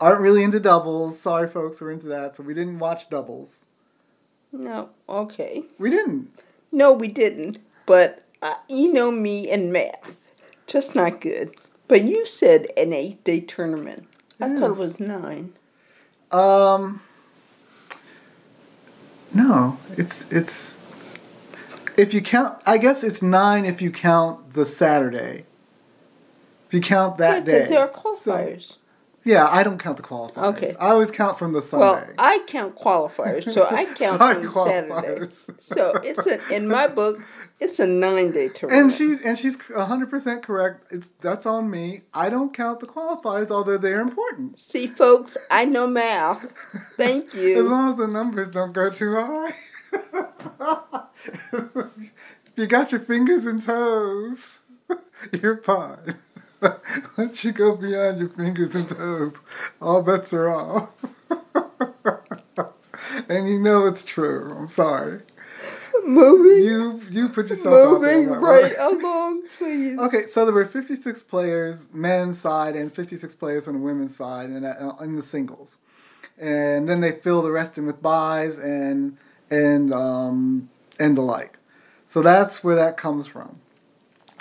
aren't 0.00 0.20
really 0.20 0.42
into 0.42 0.60
doubles. 0.60 1.18
Sorry, 1.18 1.48
folks, 1.48 1.80
we're 1.80 1.92
into 1.92 2.06
that, 2.08 2.36
so 2.36 2.42
we 2.42 2.54
didn't 2.54 2.78
watch 2.78 3.08
doubles. 3.08 3.64
No, 4.52 4.90
okay. 5.08 5.64
We 5.78 5.90
didn't. 5.90 6.30
No, 6.70 6.92
we 6.92 7.08
didn't. 7.08 7.58
But 7.86 8.22
uh, 8.42 8.54
you 8.68 8.92
know 8.92 9.10
me 9.10 9.50
and 9.50 9.72
math, 9.72 10.16
just 10.68 10.94
not 10.94 11.20
good. 11.20 11.56
But 11.88 12.04
you 12.04 12.26
said 12.26 12.68
an 12.76 12.92
eight-day 12.92 13.40
tournament. 13.40 14.06
I 14.40 14.54
thought 14.54 14.70
it 14.70 14.76
was 14.76 15.00
nine. 15.00 15.54
Um. 16.30 17.00
No, 19.34 19.78
it's 19.96 20.30
it's. 20.30 20.92
If 21.96 22.14
you 22.14 22.20
count, 22.20 22.62
I 22.66 22.78
guess 22.78 23.02
it's 23.02 23.22
nine 23.22 23.64
if 23.64 23.82
you 23.82 23.90
count 23.90 24.52
the 24.52 24.64
Saturday. 24.64 25.46
If 26.68 26.74
you 26.74 26.80
count 26.80 27.18
that 27.18 27.46
yeah, 27.46 27.52
day. 27.60 27.66
there 27.68 27.80
are 27.80 27.88
qualifiers. 27.88 28.68
So, 28.68 28.74
yeah, 29.28 29.46
I 29.46 29.62
don't 29.62 29.78
count 29.78 29.98
the 29.98 30.02
qualifiers. 30.02 30.56
Okay. 30.56 30.74
I 30.80 30.88
always 30.88 31.10
count 31.10 31.38
from 31.38 31.52
the 31.52 31.60
Sunday. 31.60 31.84
Well, 31.84 32.08
I 32.16 32.42
count 32.46 32.76
qualifiers, 32.76 33.52
so 33.52 33.66
I 33.70 33.84
count 33.94 34.18
Sorry, 34.18 34.42
from 34.42 34.52
Saturday. 34.88 35.30
So 35.60 35.92
it's 36.02 36.26
a, 36.26 36.48
in 36.48 36.66
my 36.66 36.86
book, 36.86 37.20
it's 37.60 37.78
a 37.78 37.86
nine-day 37.86 38.48
tournament. 38.48 38.84
and 38.84 38.90
she's 38.90 39.20
and 39.20 39.36
she's 39.36 39.60
hundred 39.70 40.08
percent 40.08 40.42
correct. 40.42 40.90
It's 40.92 41.08
that's 41.20 41.44
on 41.44 41.70
me. 41.70 42.04
I 42.14 42.30
don't 42.30 42.54
count 42.54 42.80
the 42.80 42.86
qualifiers, 42.86 43.50
although 43.50 43.76
they're 43.76 44.00
important. 44.00 44.58
See, 44.58 44.86
folks, 44.86 45.36
I 45.50 45.66
know 45.66 45.86
math. 45.86 46.50
Thank 46.96 47.34
you. 47.34 47.58
As 47.60 47.66
long 47.66 47.90
as 47.90 47.96
the 47.98 48.08
numbers 48.08 48.50
don't 48.50 48.72
go 48.72 48.88
too 48.88 49.14
high. 49.14 49.52
if 51.52 52.56
you 52.56 52.66
got 52.66 52.92
your 52.92 53.02
fingers 53.02 53.44
and 53.44 53.60
toes, 53.60 54.60
you're 55.38 55.58
fine. 55.58 56.16
Once 57.16 57.44
you 57.44 57.52
go 57.52 57.76
beyond 57.76 58.20
your 58.20 58.28
fingers 58.30 58.74
and 58.74 58.88
toes, 58.88 59.40
all 59.80 60.02
bets 60.02 60.32
are 60.32 60.48
off. 60.48 60.90
and 63.28 63.48
you 63.48 63.58
know 63.58 63.86
it's 63.86 64.04
true. 64.04 64.54
I'm 64.56 64.68
sorry. 64.68 65.22
Moving, 66.04 66.64
You 66.64 67.02
you 67.10 67.28
put 67.28 67.50
yourself 67.50 67.74
out 67.74 68.00
there 68.00 68.22
moving 68.22 68.40
right 68.40 68.74
along, 68.78 69.42
please. 69.58 69.98
Okay, 69.98 70.22
so 70.26 70.44
there 70.44 70.54
were 70.54 70.64
56 70.64 71.22
players, 71.24 71.92
men's 71.92 72.38
side, 72.38 72.76
and 72.76 72.92
56 72.92 73.34
players 73.34 73.68
on 73.68 73.74
the 73.74 73.80
women's 73.80 74.16
side, 74.16 74.48
and 74.48 74.64
in 75.00 75.16
the 75.16 75.22
singles, 75.22 75.76
and 76.38 76.88
then 76.88 77.00
they 77.00 77.12
fill 77.12 77.42
the 77.42 77.50
rest 77.50 77.76
in 77.78 77.86
with 77.86 78.00
byes 78.00 78.58
and 78.58 79.18
and 79.50 79.92
um, 79.92 80.68
and 80.98 81.16
the 81.16 81.22
like. 81.22 81.58
So 82.06 82.22
that's 82.22 82.64
where 82.64 82.76
that 82.76 82.96
comes 82.96 83.26
from, 83.26 83.60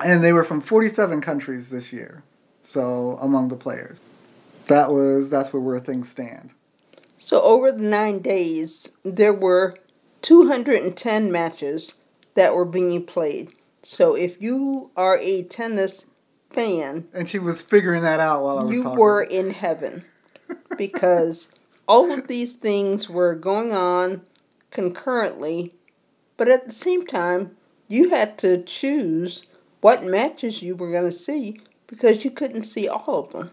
and 0.04 0.24
they 0.24 0.34
were 0.34 0.44
from 0.44 0.62
47 0.62 1.22
countries 1.22 1.70
this 1.70 1.92
year. 1.94 2.24
So 2.62 3.18
among 3.22 3.48
the 3.50 3.56
players, 3.56 4.00
that 4.68 4.92
was 4.92 5.30
that's 5.30 5.54
where 5.54 5.62
where 5.62 5.80
things 5.80 6.10
stand. 6.10 6.52
So 7.20 7.42
over 7.42 7.72
the 7.72 7.84
nine 7.84 8.20
days, 8.20 8.90
there 9.04 9.34
were 9.34 9.74
210 10.22 11.32
matches 11.32 11.94
that 12.36 12.54
were 12.56 12.66
being 12.66 13.06
played. 13.06 13.50
So 13.84 14.16
if 14.16 14.42
you 14.42 14.92
are 14.96 15.18
a 15.20 15.44
tennis 15.44 16.06
fan, 16.52 17.08
And 17.14 17.30
she 17.30 17.40
was 17.40 17.62
figuring 17.62 18.02
that 18.04 18.20
out 18.20 18.44
while 18.44 18.58
I 18.60 18.64
was 18.64 18.70
talking. 18.72 18.78
you 18.78 18.84
talking. 18.84 19.00
were 19.00 19.22
in 19.24 19.50
heaven 19.52 20.04
because 20.78 21.48
all 21.88 22.12
of 22.12 22.28
these 22.28 22.54
things 22.54 23.10
were 23.10 23.36
going 23.36 23.74
on 23.74 24.22
concurrently, 24.72 25.74
but 26.36 26.48
at 26.50 26.66
the 26.66 26.72
same 26.72 27.06
time, 27.06 27.56
you 27.88 28.10
had 28.10 28.38
to 28.40 28.62
choose 28.64 29.44
what 29.82 30.04
matches 30.04 30.62
you 30.62 30.76
were 30.76 30.92
going 30.92 31.06
to 31.06 31.12
see 31.12 31.58
because 31.88 32.24
you 32.26 32.32
couldn't 32.32 32.64
see 32.64 32.88
all 32.88 33.20
of 33.20 33.32
them. 33.32 33.52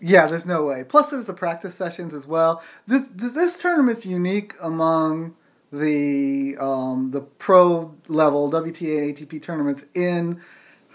Yeah, 0.00 0.26
there's 0.26 0.46
no 0.46 0.64
way. 0.64 0.84
Plus, 0.84 1.10
there's 1.10 1.26
the 1.26 1.34
practice 1.34 1.74
sessions 1.74 2.14
as 2.14 2.26
well. 2.26 2.62
This 2.86 3.08
this, 3.12 3.58
tournament's 3.58 4.06
unique 4.06 4.54
among 4.60 5.34
the 5.72 6.56
um, 6.58 7.10
the 7.10 7.20
pro 7.20 7.94
level 8.06 8.50
WTA 8.50 8.98
and 8.98 9.16
ATP 9.16 9.42
tournaments 9.42 9.84
in 9.94 10.40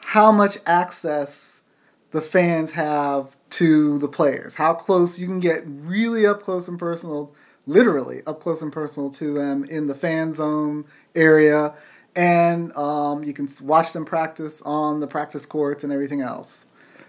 how 0.01 0.31
much 0.31 0.57
access 0.65 1.63
the 2.11 2.21
fans 2.21 2.71
have 2.71 3.35
to 3.49 3.97
the 3.99 4.07
players. 4.07 4.55
How 4.55 4.73
close 4.73 5.19
you 5.19 5.27
can 5.27 5.39
get 5.39 5.63
really 5.65 6.25
up 6.25 6.41
close 6.41 6.67
and 6.67 6.79
personal, 6.79 7.33
literally 7.65 8.21
up 8.25 8.39
close 8.39 8.61
and 8.61 8.71
personal 8.71 9.09
to 9.11 9.33
them 9.33 9.65
in 9.65 9.87
the 9.87 9.95
fan 9.95 10.33
zone 10.33 10.85
area, 11.13 11.73
and 12.15 12.75
um, 12.75 13.23
you 13.23 13.33
can 13.33 13.49
watch 13.61 13.93
them 13.93 14.05
practice 14.05 14.61
on 14.63 14.99
the 14.99 15.07
practice 15.07 15.45
courts 15.45 15.83
and 15.83 15.91
everything 15.91 16.21
else. 16.21 16.65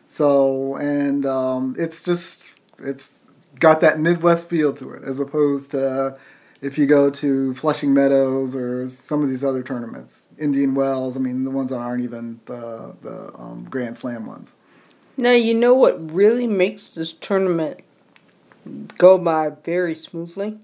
So, 0.08 0.76
and 0.76 1.26
um, 1.26 1.74
it's 1.78 2.04
just, 2.04 2.48
it's 2.78 3.26
got 3.58 3.80
that 3.80 3.98
Midwest 3.98 4.48
feel 4.48 4.72
to 4.74 4.92
it 4.92 5.02
as 5.04 5.20
opposed 5.20 5.70
to 5.72 6.18
if 6.64 6.78
you 6.78 6.86
go 6.86 7.10
to 7.10 7.52
Flushing 7.54 7.92
Meadows 7.92 8.54
or 8.54 8.88
some 8.88 9.22
of 9.22 9.28
these 9.28 9.44
other 9.44 9.62
tournaments, 9.62 10.30
Indian 10.38 10.74
Wells, 10.74 11.14
I 11.16 11.20
mean, 11.20 11.44
the 11.44 11.50
ones 11.50 11.70
that 11.70 11.76
aren't 11.76 12.02
even 12.02 12.40
the, 12.46 12.94
the 13.02 13.38
um, 13.38 13.66
Grand 13.68 13.98
Slam 13.98 14.24
ones. 14.24 14.54
Now, 15.18 15.32
you 15.32 15.54
know 15.54 15.74
what 15.74 16.10
really 16.10 16.46
makes 16.46 16.90
this 16.90 17.12
tournament 17.12 17.82
go 18.96 19.18
by 19.18 19.50
very 19.50 19.94
smoothly? 19.94 20.58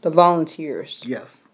The 0.00 0.10
volunteers. 0.10 1.02
Yes. 1.04 1.48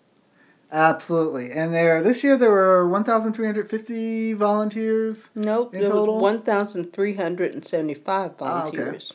Absolutely. 0.71 1.51
And 1.53 1.73
there, 1.73 2.03
this 2.03 2.23
year 2.23 2.37
there 2.37 2.51
were 2.51 2.87
1,350 2.89 4.35
volunteers. 4.35 5.31
Nope, 5.35 5.73
In 5.75 5.81
there 5.81 5.89
total? 5.91 6.17
was 6.17 6.23
1,375 6.23 8.33
Ah, 8.41 8.67
okay. 8.67 8.77
volunteers. 8.77 9.13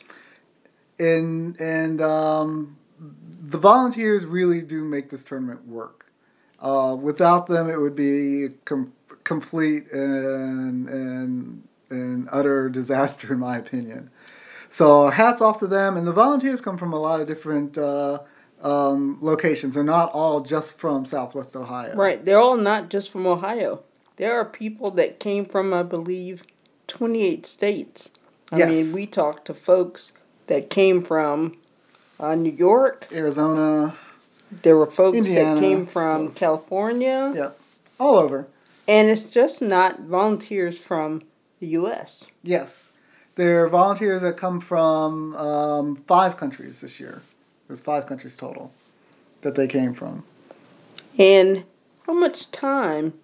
and 0.98 1.60
and 1.60 2.00
um, 2.00 2.76
the 2.98 3.58
volunteers 3.58 4.24
really 4.24 4.62
do 4.62 4.84
make 4.84 5.10
this 5.10 5.22
tournament 5.24 5.66
work. 5.68 6.06
Uh, 6.60 6.96
without 7.00 7.46
them, 7.46 7.70
it 7.70 7.80
would 7.80 7.94
be 7.94 8.48
com- 8.64 8.92
complete 9.22 9.92
and 9.92 10.88
and 10.88 11.62
an 11.90 12.28
utter 12.32 12.68
disaster, 12.68 13.34
in 13.34 13.38
my 13.38 13.58
opinion. 13.58 14.10
So 14.70 15.08
hats 15.10 15.40
off 15.40 15.60
to 15.60 15.68
them, 15.68 15.96
and 15.96 16.04
the 16.06 16.12
volunteers 16.12 16.60
come 16.60 16.78
from 16.78 16.92
a 16.92 16.98
lot 16.98 17.20
of 17.20 17.28
different 17.28 17.78
uh, 17.78 18.20
um, 18.64 19.18
locations. 19.20 19.74
They're 19.74 19.84
not 19.84 20.10
all 20.12 20.40
just 20.40 20.78
from 20.78 21.04
Southwest 21.04 21.54
Ohio. 21.54 21.94
Right, 21.94 22.24
they're 22.24 22.40
all 22.40 22.56
not 22.56 22.88
just 22.88 23.10
from 23.10 23.26
Ohio. 23.26 23.82
There 24.16 24.34
are 24.38 24.44
people 24.44 24.90
that 24.92 25.20
came 25.20 25.44
from, 25.44 25.72
I 25.74 25.82
believe, 25.82 26.44
28 26.88 27.46
states. 27.46 28.10
I 28.50 28.58
Yes. 28.58 28.68
mean, 28.70 28.92
we 28.92 29.06
talked 29.06 29.46
to 29.46 29.54
folks 29.54 30.12
that 30.46 30.70
came 30.70 31.02
from 31.02 31.54
uh, 32.18 32.34
New 32.34 32.52
York. 32.52 33.06
Arizona, 33.12 33.96
There 34.62 34.76
were 34.76 34.86
folks 34.86 35.18
Indiana, 35.18 35.54
that 35.56 35.60
came 35.60 35.86
from. 35.86 36.30
California. 36.32 37.32
yeah, 37.34 37.50
all 37.98 38.16
over. 38.16 38.46
And 38.86 39.08
it's 39.08 39.22
just 39.22 39.60
not 39.62 40.00
volunteers 40.00 40.78
from 40.78 41.22
the 41.60 41.66
U.S. 41.68 42.26
Yes. 42.42 42.92
There 43.36 43.64
are 43.64 43.68
volunteers 43.68 44.20
that 44.22 44.36
come 44.36 44.60
from 44.60 45.34
um, 45.36 45.96
five 46.06 46.36
countries 46.36 46.80
this 46.80 47.00
year. 47.00 47.22
There's 47.66 47.80
five 47.80 48.06
countries 48.06 48.36
total 48.36 48.72
that 49.42 49.54
they 49.54 49.66
came 49.66 49.94
from. 49.94 50.24
And 51.18 51.64
how 52.06 52.12
much 52.12 52.50
time 52.50 53.14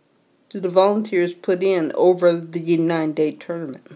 do 0.48 0.60
the 0.60 0.68
volunteers 0.68 1.34
put 1.34 1.62
in 1.62 1.92
over 1.94 2.36
the 2.36 2.76
nine 2.76 3.12
day 3.12 3.32
tournament? 3.32 3.86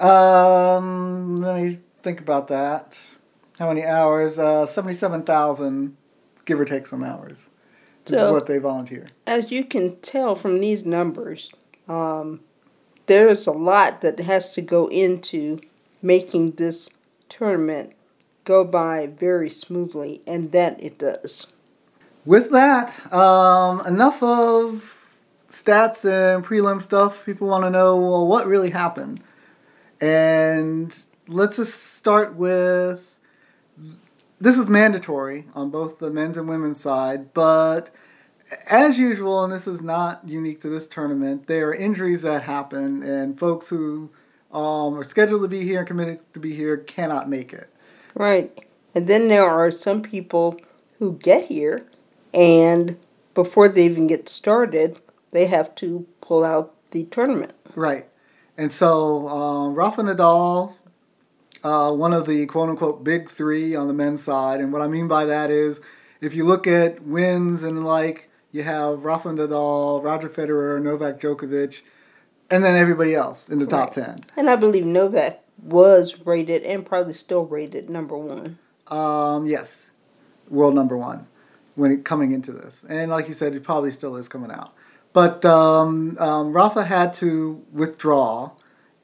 Um, 0.00 1.40
let 1.40 1.62
me 1.62 1.78
think 2.02 2.20
about 2.20 2.48
that. 2.48 2.96
How 3.58 3.68
many 3.68 3.84
hours? 3.84 4.38
Uh, 4.38 4.66
77,000, 4.66 5.96
give 6.44 6.60
or 6.60 6.64
take 6.64 6.86
some 6.86 7.04
hours, 7.04 7.50
is 8.06 8.16
So- 8.18 8.32
what 8.32 8.46
they 8.46 8.58
volunteer. 8.58 9.06
As 9.26 9.50
you 9.50 9.64
can 9.64 9.96
tell 9.96 10.34
from 10.34 10.60
these 10.60 10.84
numbers, 10.84 11.50
um, 11.88 12.40
there's 13.06 13.46
a 13.46 13.52
lot 13.52 14.00
that 14.00 14.20
has 14.20 14.52
to 14.54 14.62
go 14.62 14.88
into 14.88 15.60
making 16.02 16.52
this 16.52 16.90
tournament 17.28 17.92
go 18.44 18.64
by 18.64 19.06
very 19.06 19.50
smoothly, 19.50 20.22
and 20.26 20.52
that 20.52 20.82
it 20.82 20.98
does. 20.98 21.46
With 22.24 22.50
that, 22.52 23.12
um, 23.12 23.84
enough 23.86 24.22
of 24.22 24.98
stats 25.52 26.04
and 26.04 26.44
prelim 26.44 26.82
stuff. 26.82 27.24
People 27.24 27.48
want 27.48 27.64
to 27.64 27.70
know, 27.70 27.96
well, 27.96 28.26
what 28.26 28.46
really 28.46 28.70
happened? 28.70 29.20
And 30.00 30.96
let's 31.28 31.58
just 31.58 31.94
start 31.94 32.34
with 32.34 33.16
this 34.40 34.58
is 34.58 34.68
mandatory 34.68 35.46
on 35.54 35.70
both 35.70 36.00
the 36.00 36.10
men's 36.10 36.36
and 36.36 36.48
women's 36.48 36.80
side, 36.80 37.32
but 37.32 37.94
as 38.66 38.98
usual, 38.98 39.44
and 39.44 39.52
this 39.52 39.68
is 39.68 39.82
not 39.82 40.26
unique 40.26 40.60
to 40.62 40.68
this 40.68 40.88
tournament, 40.88 41.46
there 41.46 41.68
are 41.68 41.74
injuries 41.74 42.22
that 42.22 42.42
happen, 42.42 43.02
and 43.04 43.38
folks 43.38 43.68
who 43.68 44.10
um, 44.50 44.98
are 44.98 45.04
scheduled 45.04 45.42
to 45.42 45.48
be 45.48 45.62
here 45.62 45.78
and 45.78 45.86
committed 45.86 46.20
to 46.34 46.40
be 46.40 46.54
here 46.54 46.76
cannot 46.76 47.28
make 47.28 47.52
it. 47.52 47.71
Right. 48.14 48.56
And 48.94 49.08
then 49.08 49.28
there 49.28 49.48
are 49.48 49.70
some 49.70 50.02
people 50.02 50.58
who 50.98 51.18
get 51.18 51.46
here, 51.46 51.86
and 52.34 52.96
before 53.34 53.68
they 53.68 53.86
even 53.86 54.06
get 54.06 54.28
started, 54.28 55.00
they 55.30 55.46
have 55.46 55.74
to 55.76 56.06
pull 56.20 56.44
out 56.44 56.74
the 56.90 57.04
tournament. 57.04 57.54
Right. 57.74 58.06
And 58.56 58.70
so 58.70 59.28
um, 59.28 59.74
Rafa 59.74 60.02
Nadal, 60.02 60.78
uh, 61.64 61.92
one 61.92 62.12
of 62.12 62.26
the 62.26 62.46
quote 62.46 62.68
unquote 62.68 63.02
big 63.02 63.30
three 63.30 63.74
on 63.74 63.88
the 63.88 63.94
men's 63.94 64.22
side. 64.22 64.60
And 64.60 64.72
what 64.72 64.82
I 64.82 64.88
mean 64.88 65.08
by 65.08 65.24
that 65.24 65.50
is 65.50 65.80
if 66.20 66.34
you 66.34 66.44
look 66.44 66.66
at 66.66 67.02
wins 67.02 67.62
and 67.62 67.84
like, 67.84 68.28
you 68.52 68.62
have 68.62 69.04
Rafa 69.04 69.30
Nadal, 69.30 70.04
Roger 70.04 70.28
Federer, 70.28 70.80
Novak 70.82 71.18
Djokovic, 71.18 71.80
and 72.50 72.62
then 72.62 72.76
everybody 72.76 73.14
else 73.14 73.48
in 73.48 73.58
the 73.58 73.66
top 73.66 73.96
right. 73.96 74.06
10. 74.06 74.24
And 74.36 74.50
I 74.50 74.56
believe 74.56 74.84
Novak 74.84 75.42
was 75.62 76.26
rated 76.26 76.62
and 76.62 76.84
probably 76.84 77.14
still 77.14 77.44
rated 77.44 77.88
number 77.88 78.16
one. 78.16 78.58
Um, 78.88 79.46
yes, 79.46 79.90
world 80.50 80.74
number 80.74 80.96
one 80.96 81.26
when 81.74 81.92
it, 81.92 82.04
coming 82.04 82.32
into 82.32 82.52
this. 82.52 82.84
And 82.88 83.10
like 83.10 83.28
you 83.28 83.34
said, 83.34 83.54
it 83.54 83.62
probably 83.62 83.90
still 83.90 84.16
is 84.16 84.28
coming 84.28 84.50
out. 84.50 84.74
But 85.12 85.44
um, 85.44 86.16
um, 86.18 86.52
Rafa 86.52 86.84
had 86.84 87.12
to 87.14 87.62
withdraw, 87.72 88.52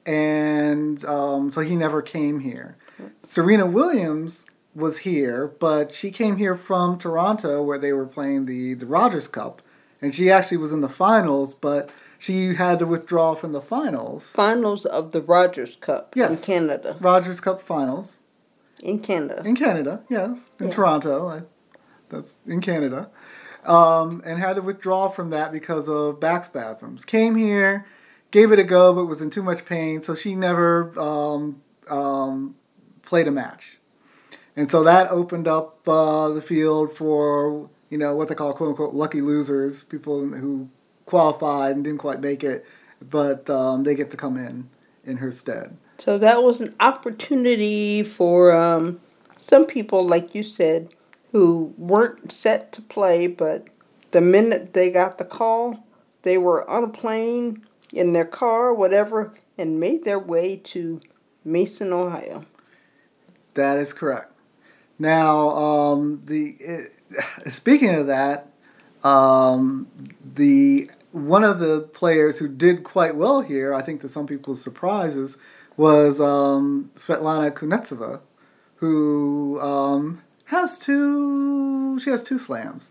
and 0.07 1.05
um, 1.05 1.51
so 1.51 1.61
he 1.61 1.77
never 1.77 2.01
came 2.01 2.41
here. 2.41 2.77
Serena 3.23 3.67
Williams 3.67 4.47
was 4.75 4.99
here, 4.99 5.47
but 5.47 5.93
she 5.93 6.11
came 6.11 6.37
here 6.37 6.57
from 6.57 6.99
Toronto 6.99 7.63
where 7.63 7.79
they 7.79 7.93
were 7.93 8.07
playing 8.07 8.47
the, 8.47 8.75
the 8.75 8.87
Rogers 8.87 9.29
Cup, 9.29 9.61
and 10.01 10.15
she 10.15 10.31
actually 10.31 10.57
was 10.57 10.73
in 10.73 10.81
the 10.81 10.89
finals, 10.89 11.53
but 11.53 11.91
she 12.19 12.55
had 12.55 12.79
to 12.81 12.87
withdraw 12.87 13.35
from 13.35 13.53
the 13.53 13.61
finals. 13.61 14.31
Finals 14.31 14.85
of 14.85 15.13
the 15.13 15.21
Rogers 15.21 15.77
Cup 15.77 16.15
yes. 16.17 16.41
in 16.41 16.45
Canada. 16.45 16.97
Rogers 17.01 17.41
Cup 17.41 17.63
finals. 17.63 18.23
In 18.83 19.01
Canada. 19.01 19.43
In 19.45 19.57
Canada, 19.57 20.03
yes. 20.09 20.51
In 20.61 20.67
yeah. 20.67 20.73
Toronto. 20.73 21.47
That's 22.09 22.37
in 22.47 22.61
Canada 22.61 23.11
um, 23.69 24.23
and 24.25 24.39
had 24.39 24.57
to 24.57 24.63
withdraw 24.63 25.09
from 25.09 25.31
that 25.31 25.53
because 25.53 25.89
of 25.89 26.19
back 26.19 26.45
spasms. 26.45 27.05
Came 27.05 27.37
here, 27.37 27.87
gave 28.31 28.51
it 28.51 28.59
a 28.59 28.65
go, 28.65 28.95
but 28.95 29.05
was 29.05 29.21
in 29.21 29.31
too 29.31 29.43
much 29.43 29.65
pain, 29.65 30.03
so 30.03 30.15
she 30.15 30.35
never 30.35 30.99
um, 30.99 31.63
um, 31.89 32.57
played 33.03 33.29
a 33.29 33.31
match. 33.31 33.79
And 34.57 34.71
so 34.71 34.83
that 34.85 35.11
opened 35.11 35.47
up 35.47 35.87
uh, 35.87 36.31
the 36.31 36.43
field 36.43 36.97
for 36.97 37.71
you 37.91 37.99
know 37.99 38.17
what 38.17 38.29
they 38.29 38.35
call 38.35 38.53
quote 38.55 38.71
unquote 38.71 38.95
lucky 38.95 39.21
losers, 39.21 39.83
people 39.83 40.27
who 40.27 40.69
qualified 41.09 41.75
and 41.75 41.85
didn't 41.85 41.99
quite 41.99 42.21
make 42.21 42.45
it, 42.45 42.67
but 43.11 43.49
um, 43.49 43.83
they 43.85 43.95
get 43.95 44.11
to 44.11 44.17
come 44.17 44.37
in 44.37 44.69
in 45.05 45.17
her 45.17 45.33
stead. 45.33 45.77
So 45.99 46.19
that 46.19 46.43
was 46.43 46.61
an 46.61 46.75
opportunity 46.79 48.03
for 48.03 48.55
um, 48.55 49.01
some 49.39 49.65
people, 49.67 50.07
like 50.07 50.35
you 50.35 50.43
said, 50.43 50.91
who 51.33 51.75
weren't 51.79 52.31
set 52.31 52.73
to 52.73 52.83
play, 52.83 53.27
but 53.27 53.67
the 54.11 54.21
minute 54.21 54.75
they 54.75 54.91
got 54.91 55.19
the 55.19 55.25
call, 55.25 55.87
they 56.23 56.39
were 56.39 56.69
on 56.69 56.85
a 56.85 56.89
plane, 56.89 57.65
in 57.93 58.13
their 58.13 58.25
car, 58.25 58.75
whatever, 58.75 59.35
and 59.57 59.81
made 59.81 60.05
their 60.05 60.19
way 60.19 60.57
to 60.57 61.01
Mason, 61.45 61.93
Ohio. 61.93 62.45
That 63.55 63.79
is 63.79 63.93
correct. 63.93 64.33
Now, 64.99 65.49
um, 65.51 66.21
the 66.25 66.57
it, 66.61 66.93
speaking 67.53 67.95
of 67.95 68.09
that, 68.09 68.51
um, 69.03 69.89
the 70.35 70.91
one 71.13 71.45
of 71.45 71.59
the 71.59 71.81
players 71.81 72.39
who 72.39 72.49
did 72.49 72.85
quite 72.85 73.17
well 73.17 73.41
here, 73.41 73.75
I 73.75 73.83
think 73.83 74.01
to 74.03 74.09
some 74.09 74.27
people's 74.27 74.61
surprises, 74.61 75.37
was 75.77 76.21
um, 76.21 76.91
Svetlana 76.97 77.51
Kuznetsova, 77.53 78.21
who 78.77 79.61
um, 79.61 80.23
has 80.47 80.79
two. 80.79 81.99
She 82.01 82.11
has 82.11 82.23
two 82.23 82.39
slams, 82.39 82.91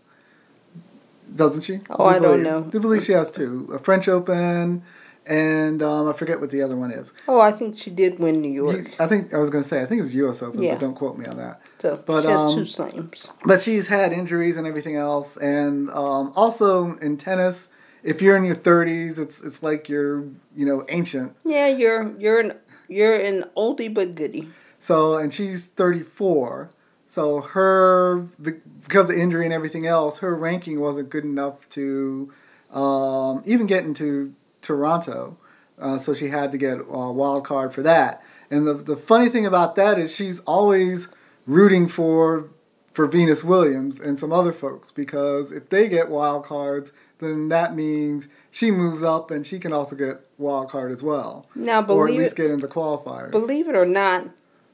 doesn't 1.36 1.64
she? 1.64 1.82
Oh, 1.90 2.06
I, 2.06 2.16
I 2.16 2.20
don't 2.20 2.44
know. 2.44 2.66
I 2.66 2.70
do 2.70 2.80
believe 2.80 3.04
she 3.04 3.12
has 3.12 3.30
two: 3.30 3.70
a 3.74 3.80
French 3.80 4.08
Open, 4.08 4.84
and 5.26 5.84
um, 5.84 6.08
I 6.08 6.14
forget 6.14 6.40
what 6.40 6.50
the 6.50 6.62
other 6.62 6.76
one 6.76 6.92
is. 6.92 7.14
Oh, 7.28 7.40
I 7.40 7.52
think 7.52 7.78
she 7.78 7.92
did 7.92 8.20
win 8.20 8.42
New 8.42 8.52
York. 8.52 9.00
I 9.00 9.08
think 9.08 9.34
I 9.34 9.38
was 9.38 9.50
going 9.50 9.64
to 9.64 9.70
say 9.70 9.82
I 9.82 9.86
think 9.86 10.00
it 10.00 10.04
was 10.04 10.16
U.S. 10.16 10.42
Open, 10.42 10.64
yeah. 10.64 10.74
but 10.74 10.82
don't 10.82 10.96
quote 10.96 11.18
me 11.18 11.26
on 11.26 11.38
that. 11.38 11.62
So 11.80 12.02
but, 12.06 12.22
she 12.22 12.28
has 12.30 12.40
um, 12.40 12.56
two 12.56 12.66
slams. 12.66 13.28
But 13.46 13.62
she's 13.62 13.88
had 13.88 14.14
injuries 14.14 14.58
and 14.58 14.66
everything 14.66 14.96
else, 14.96 15.38
and 15.38 15.90
um, 15.90 16.32
also 16.36 16.96
in 16.98 17.18
tennis, 17.18 17.68
if 18.08 18.22
you're 18.22 18.38
in 18.38 18.46
your 18.46 18.56
30s, 18.56 19.20
it's 19.20 19.42
it's 19.42 19.62
like 19.62 19.90
you're 19.90 20.22
you 20.56 20.66
know 20.66 20.86
ancient. 20.88 21.36
Yeah, 21.44 21.68
you're 21.68 22.18
you're 22.18 22.40
an 22.40 22.54
you're 22.88 23.14
an 23.14 23.44
oldie 23.56 23.94
but 23.94 24.16
goodie. 24.16 24.48
So 24.80 25.18
and 25.18 25.34
she's 25.34 25.68
34. 25.68 26.72
So 27.06 27.42
her 27.42 28.20
because 28.42 29.10
of 29.10 29.18
injury 29.18 29.44
and 29.44 29.54
everything 29.54 29.86
else, 29.86 30.20
her 30.20 30.34
ranking 30.34 30.80
wasn't 30.80 31.10
good 31.10 31.26
enough 31.26 31.70
to 31.72 32.32
um, 32.74 33.44
even 33.46 33.68
get 33.68 33.84
into 33.84 34.32
Toronto. 34.62 35.36
Uh, 35.80 35.98
so 35.98 36.14
she 36.14 36.30
had 36.30 36.52
to 36.54 36.58
get 36.58 36.78
a 36.80 37.12
wild 37.12 37.44
card 37.44 37.74
for 37.74 37.82
that. 37.84 38.24
And 38.50 38.66
the 38.66 38.74
the 38.74 38.96
funny 38.96 39.28
thing 39.28 39.46
about 39.46 39.76
that 39.76 40.00
is 40.00 40.16
she's 40.16 40.40
always 40.42 41.10
rooting 41.46 41.90
for 41.90 42.48
for 42.94 43.06
Venus 43.06 43.44
Williams 43.44 44.00
and 44.00 44.18
some 44.18 44.32
other 44.32 44.54
folks 44.54 44.92
because 44.92 45.52
if 45.52 45.70
they 45.70 45.88
get 45.90 46.10
wild 46.10 46.46
cards, 46.46 46.92
then 47.20 47.50
that 47.50 47.76
means 47.76 48.28
she 48.52 48.72
moves 48.72 49.04
up 49.04 49.32
and 49.32 49.46
she 49.46 49.60
can 49.60 49.74
also 49.74 49.96
get 49.96 50.20
wild 50.38 50.70
card 50.70 50.92
as 50.92 51.02
well. 51.02 51.46
Now, 51.56 51.82
believe 51.82 52.00
or 52.00 52.08
at 52.08 52.14
least 52.14 52.36
get 52.36 52.52
into 52.52 52.68
qualifiers. 52.68 53.32
Believe 53.32 53.68
it 53.68 53.76
or 53.76 53.86
not, 53.86 54.28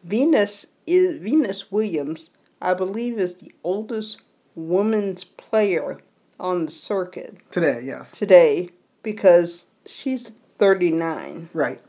Venus 0.04 0.68
is 0.86 1.18
Venus 1.20 1.72
Williams, 1.72 2.32
I 2.62 2.74
believe, 2.74 3.18
is 3.18 3.36
the 3.36 3.54
oldest 3.64 4.22
woman's 4.56 5.24
player 5.24 6.00
on 6.40 6.66
the 6.66 6.72
circuit 6.72 7.38
today. 7.52 7.82
Yes, 7.84 8.12
today 8.12 8.70
because 9.02 9.66
she's 9.86 10.34
thirty 10.58 10.92
nine. 10.92 11.50
Right. 11.54 11.82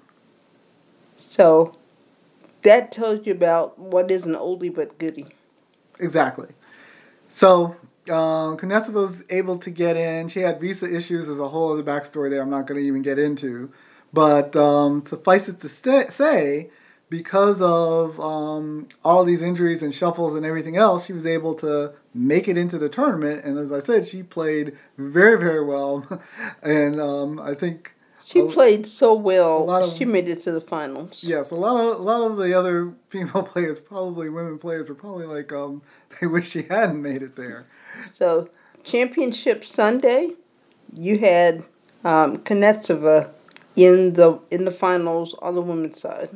So 1.17 1.75
that 2.62 2.93
tells 2.93 3.27
you 3.27 3.33
about 3.33 3.79
what 3.79 4.11
is 4.11 4.25
an 4.25 4.35
oldie 4.35 4.75
but 4.75 4.99
goodie. 4.99 5.27
Exactly. 5.99 6.49
So 7.29 7.77
Kuznetsova 8.07 8.95
was 8.95 9.25
able 9.31 9.59
to 9.59 9.71
get 9.71 9.97
in. 9.97 10.29
She 10.29 10.40
had 10.40 10.61
visa 10.61 10.87
issues. 10.87 11.27
There's 11.27 11.38
a 11.38 11.49
whole 11.49 11.73
other 11.73 11.83
backstory 11.83 12.31
there 12.31 12.43
I'm 12.43 12.51
not 12.51 12.67
going 12.67 12.81
to 12.81 12.87
even 12.87 13.03
get 13.03 13.19
into. 13.19 13.73
But 14.12 14.55
um, 14.55 15.05
suffice 15.05 15.49
it 15.49 15.61
to 15.61 15.69
st- 15.69 16.12
say, 16.12 16.71
because 17.11 17.61
of 17.61 18.19
um, 18.21 18.88
all 19.05 19.25
these 19.25 19.43
injuries 19.43 19.83
and 19.83 19.93
shuffles 19.93 20.35
and 20.35 20.47
everything 20.47 20.77
else, 20.77 21.07
she 21.07 21.12
was 21.12 21.27
able 21.27 21.55
to 21.57 21.93
make 22.14 22.49
it 22.49 22.57
into 22.57 22.79
the 22.79 22.88
tournament. 22.88 23.45
And 23.45 23.59
as 23.59 23.73
I 23.73 23.81
said, 23.81 24.07
she 24.07 24.23
played 24.23 24.77
very, 24.97 25.38
very 25.38 25.64
well. 25.64 26.23
and 26.62 27.01
um, 27.01 27.40
I 27.40 27.55
think 27.55 27.95
she 28.25 28.40
a, 28.40 28.47
played 28.47 28.87
so 28.87 29.14
well. 29.14 29.71
Of, 29.71 29.97
she 29.97 30.05
made 30.05 30.29
it 30.29 30.43
to 30.43 30.53
the 30.53 30.61
finals. 30.61 31.23
Yes, 31.23 31.51
a 31.51 31.55
lot 31.55 31.77
of 31.77 32.01
a 32.01 32.03
lot 32.03 32.23
of 32.23 32.37
the 32.38 32.59
other 32.59 32.95
female 33.11 33.43
players, 33.43 33.79
probably 33.79 34.29
women 34.29 34.59
players, 34.59 34.88
are 34.88 34.95
probably 34.95 35.27
like 35.27 35.53
um, 35.53 35.83
they 36.21 36.27
wish 36.27 36.51
she 36.51 36.62
hadn't 36.62 37.03
made 37.03 37.23
it 37.23 37.37
there. 37.37 37.67
So, 38.12 38.49
championship 38.85 39.64
Sunday, 39.64 40.33
you 40.93 41.19
had 41.19 41.64
um, 42.05 42.38
Kuznetsova 42.38 43.31
in 43.77 44.14
the 44.14 44.38
in 44.51 44.64
the 44.64 44.71
finals 44.71 45.35
on 45.40 45.55
the 45.55 45.62
women's 45.62 46.01
side. 46.01 46.31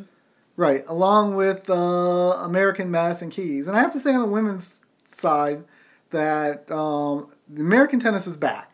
Right, 0.56 0.84
along 0.88 1.36
with 1.36 1.70
uh, 1.70 1.74
American 1.74 2.90
Madison 2.90 3.30
Keys. 3.30 3.68
And 3.68 3.76
I 3.76 3.80
have 3.80 3.92
to 3.92 4.00
say 4.00 4.12
on 4.12 4.22
the 4.22 4.28
women's 4.28 4.84
side 5.06 5.62
that 6.10 6.68
um, 6.70 7.30
the 7.48 7.60
American 7.60 8.00
tennis 8.00 8.26
is 8.26 8.36
back. 8.36 8.72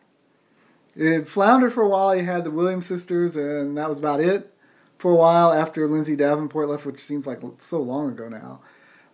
It 0.95 1.27
floundered 1.27 1.73
for 1.73 1.83
a 1.83 1.87
while. 1.87 2.15
You 2.15 2.23
had 2.23 2.43
the 2.43 2.51
Williams 2.51 2.87
sisters, 2.87 3.35
and 3.35 3.77
that 3.77 3.87
was 3.89 3.99
about 3.99 4.21
it 4.21 4.51
for 4.97 5.11
a 5.11 5.15
while 5.15 5.53
after 5.53 5.87
Lindsay 5.87 6.15
Davenport 6.15 6.69
left, 6.69 6.85
which 6.85 6.99
seems 6.99 7.27
like 7.27 7.41
so 7.59 7.81
long 7.81 8.09
ago 8.09 8.29
now. 8.29 8.61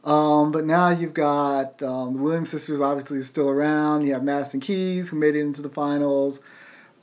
Um, 0.04 0.52
but 0.52 0.66
now 0.66 0.90
you've 0.90 1.14
got 1.14 1.82
um, 1.84 2.14
the 2.14 2.20
Williams 2.20 2.50
sisters, 2.50 2.82
obviously, 2.82 3.22
still 3.24 3.50
around. 3.50 4.06
You 4.06 4.14
have 4.14 4.24
Madison 4.24 4.60
Keys, 4.60 5.10
who 5.10 5.18
made 5.18 5.36
it 5.36 5.42
into 5.42 5.62
the 5.62 5.70
finals. 5.70 6.40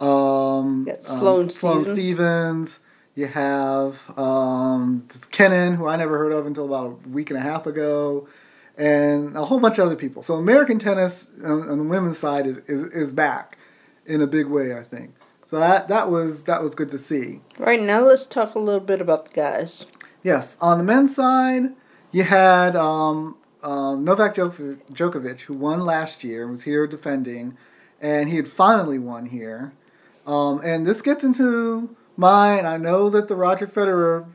Um, 0.00 0.88
Sloane, 1.00 1.50
Sloane 1.50 1.84
Stevens. 1.84 1.98
Stevens. 1.98 2.80
You 3.14 3.26
have 3.26 4.16
um, 4.16 5.06
Kenin, 5.32 5.74
who 5.74 5.86
I 5.86 5.96
never 5.96 6.18
heard 6.18 6.32
of 6.32 6.46
until 6.46 6.66
about 6.66 6.86
a 7.04 7.08
week 7.08 7.30
and 7.30 7.38
a 7.38 7.42
half 7.42 7.66
ago, 7.66 8.28
and 8.76 9.36
a 9.36 9.44
whole 9.44 9.58
bunch 9.58 9.78
of 9.78 9.86
other 9.86 9.96
people. 9.96 10.22
So 10.22 10.34
American 10.34 10.78
tennis 10.78 11.26
on, 11.44 11.68
on 11.68 11.78
the 11.78 11.84
women's 11.84 12.18
side 12.18 12.46
is, 12.46 12.58
is, 12.58 12.84
is 12.94 13.12
back 13.12 13.58
in 14.06 14.20
a 14.22 14.26
big 14.28 14.46
way, 14.46 14.76
I 14.76 14.84
think. 14.84 15.14
So 15.44 15.58
that 15.58 15.88
that 15.88 16.10
was 16.10 16.44
that 16.44 16.62
was 16.62 16.74
good 16.74 16.90
to 16.90 16.98
see. 16.98 17.40
Right 17.58 17.80
now, 17.80 18.06
let's 18.06 18.26
talk 18.26 18.54
a 18.54 18.58
little 18.58 18.80
bit 18.80 19.00
about 19.00 19.24
the 19.24 19.32
guys. 19.32 19.86
Yes, 20.22 20.56
on 20.60 20.78
the 20.78 20.84
men's 20.84 21.14
side, 21.14 21.72
you 22.12 22.24
had 22.24 22.76
um, 22.76 23.36
um, 23.62 24.04
Novak 24.04 24.34
Djokovic, 24.34 25.40
who 25.42 25.54
won 25.54 25.80
last 25.80 26.24
year, 26.24 26.46
was 26.46 26.62
here 26.62 26.86
defending, 26.86 27.56
and 28.00 28.28
he 28.28 28.36
had 28.36 28.48
finally 28.48 28.98
won 28.98 29.26
here. 29.26 29.72
Um, 30.26 30.60
and 30.62 30.86
this 30.86 31.02
gets 31.02 31.24
into 31.24 31.96
and 32.26 32.66
I 32.66 32.76
know 32.76 33.08
that 33.10 33.28
the 33.28 33.36
Roger 33.36 33.66
Federer 33.66 34.26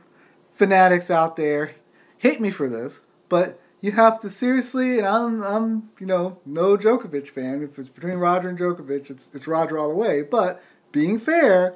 fanatics 0.52 1.10
out 1.10 1.36
there 1.36 1.72
hate 2.18 2.40
me 2.40 2.50
for 2.50 2.68
this, 2.68 3.02
but 3.28 3.60
you 3.80 3.92
have 3.92 4.20
to 4.22 4.30
seriously, 4.30 4.98
and 4.98 5.06
I'm, 5.06 5.42
I'm, 5.42 5.90
you 6.00 6.06
know, 6.06 6.38
no 6.46 6.76
Djokovic 6.76 7.28
fan. 7.28 7.62
If 7.62 7.78
it's 7.78 7.90
between 7.90 8.14
Roger 8.14 8.48
and 8.48 8.58
Djokovic, 8.58 9.10
it's, 9.10 9.30
it's 9.34 9.46
Roger 9.46 9.78
all 9.78 9.90
the 9.90 9.94
way. 9.94 10.22
But 10.22 10.62
being 10.90 11.18
fair, 11.18 11.74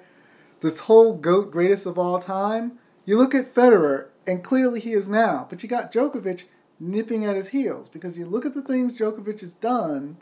this 0.61 0.81
whole 0.81 1.15
GOAT 1.15 1.51
greatest 1.51 1.85
of 1.85 1.99
all 1.99 2.19
time, 2.19 2.79
you 3.05 3.19
look 3.19 3.35
at 3.35 3.55
Federer, 3.55 4.07
and 4.29 4.45
clearly 4.45 4.79
he 4.79 4.93
is 4.93 5.09
now. 5.09 5.47
But 5.49 5.63
you 5.63 5.69
got 5.69 5.91
Djokovic 5.93 6.45
nipping 6.79 7.25
at 7.25 7.35
his 7.35 7.49
heels 7.49 7.89
because 7.89 8.17
you 8.17 8.27
look 8.27 8.47
at 8.47 8.55
the 8.55 8.63
things 8.63 8.97
Djokovic 8.99 9.41
has 9.41 9.55
done, 9.55 10.19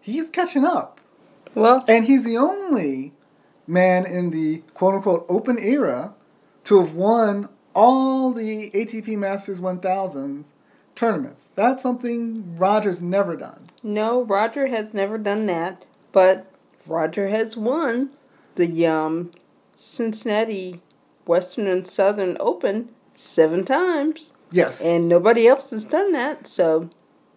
he's 0.00 0.28
catching 0.28 0.64
up. 0.64 1.00
Well, 1.54 1.84
And 1.88 2.04
he's 2.04 2.24
the 2.24 2.36
only 2.36 3.12
man 3.66 4.04
in 4.04 4.30
the 4.30 4.58
quote 4.74 4.94
unquote 4.96 5.24
open 5.28 5.58
era 5.58 6.12
to 6.64 6.80
have 6.80 6.94
won 6.94 7.48
all 7.74 8.32
the 8.32 8.70
ATP 8.72 9.16
Masters 9.16 9.60
1000s 9.60 10.48
tournaments. 10.94 11.50
That's 11.54 11.82
something 11.82 12.56
Roger's 12.56 13.02
never 13.02 13.36
done. 13.36 13.68
no, 13.82 14.22
Roger 14.22 14.66
has 14.68 14.92
never 14.94 15.16
done 15.18 15.46
that, 15.46 15.84
but 16.12 16.50
Roger 16.86 17.28
has 17.28 17.56
won 17.56 18.10
the 18.56 18.86
um, 18.86 19.30
Cincinnati 19.76 20.80
Western 21.26 21.66
and 21.66 21.86
Southern 21.88 22.36
Open 22.40 22.90
seven 23.14 23.64
times, 23.64 24.30
Yes. 24.50 24.80
and 24.82 25.08
nobody 25.08 25.46
else 25.46 25.70
has 25.70 25.84
done 25.84 26.12
that. 26.12 26.46
So 26.46 26.90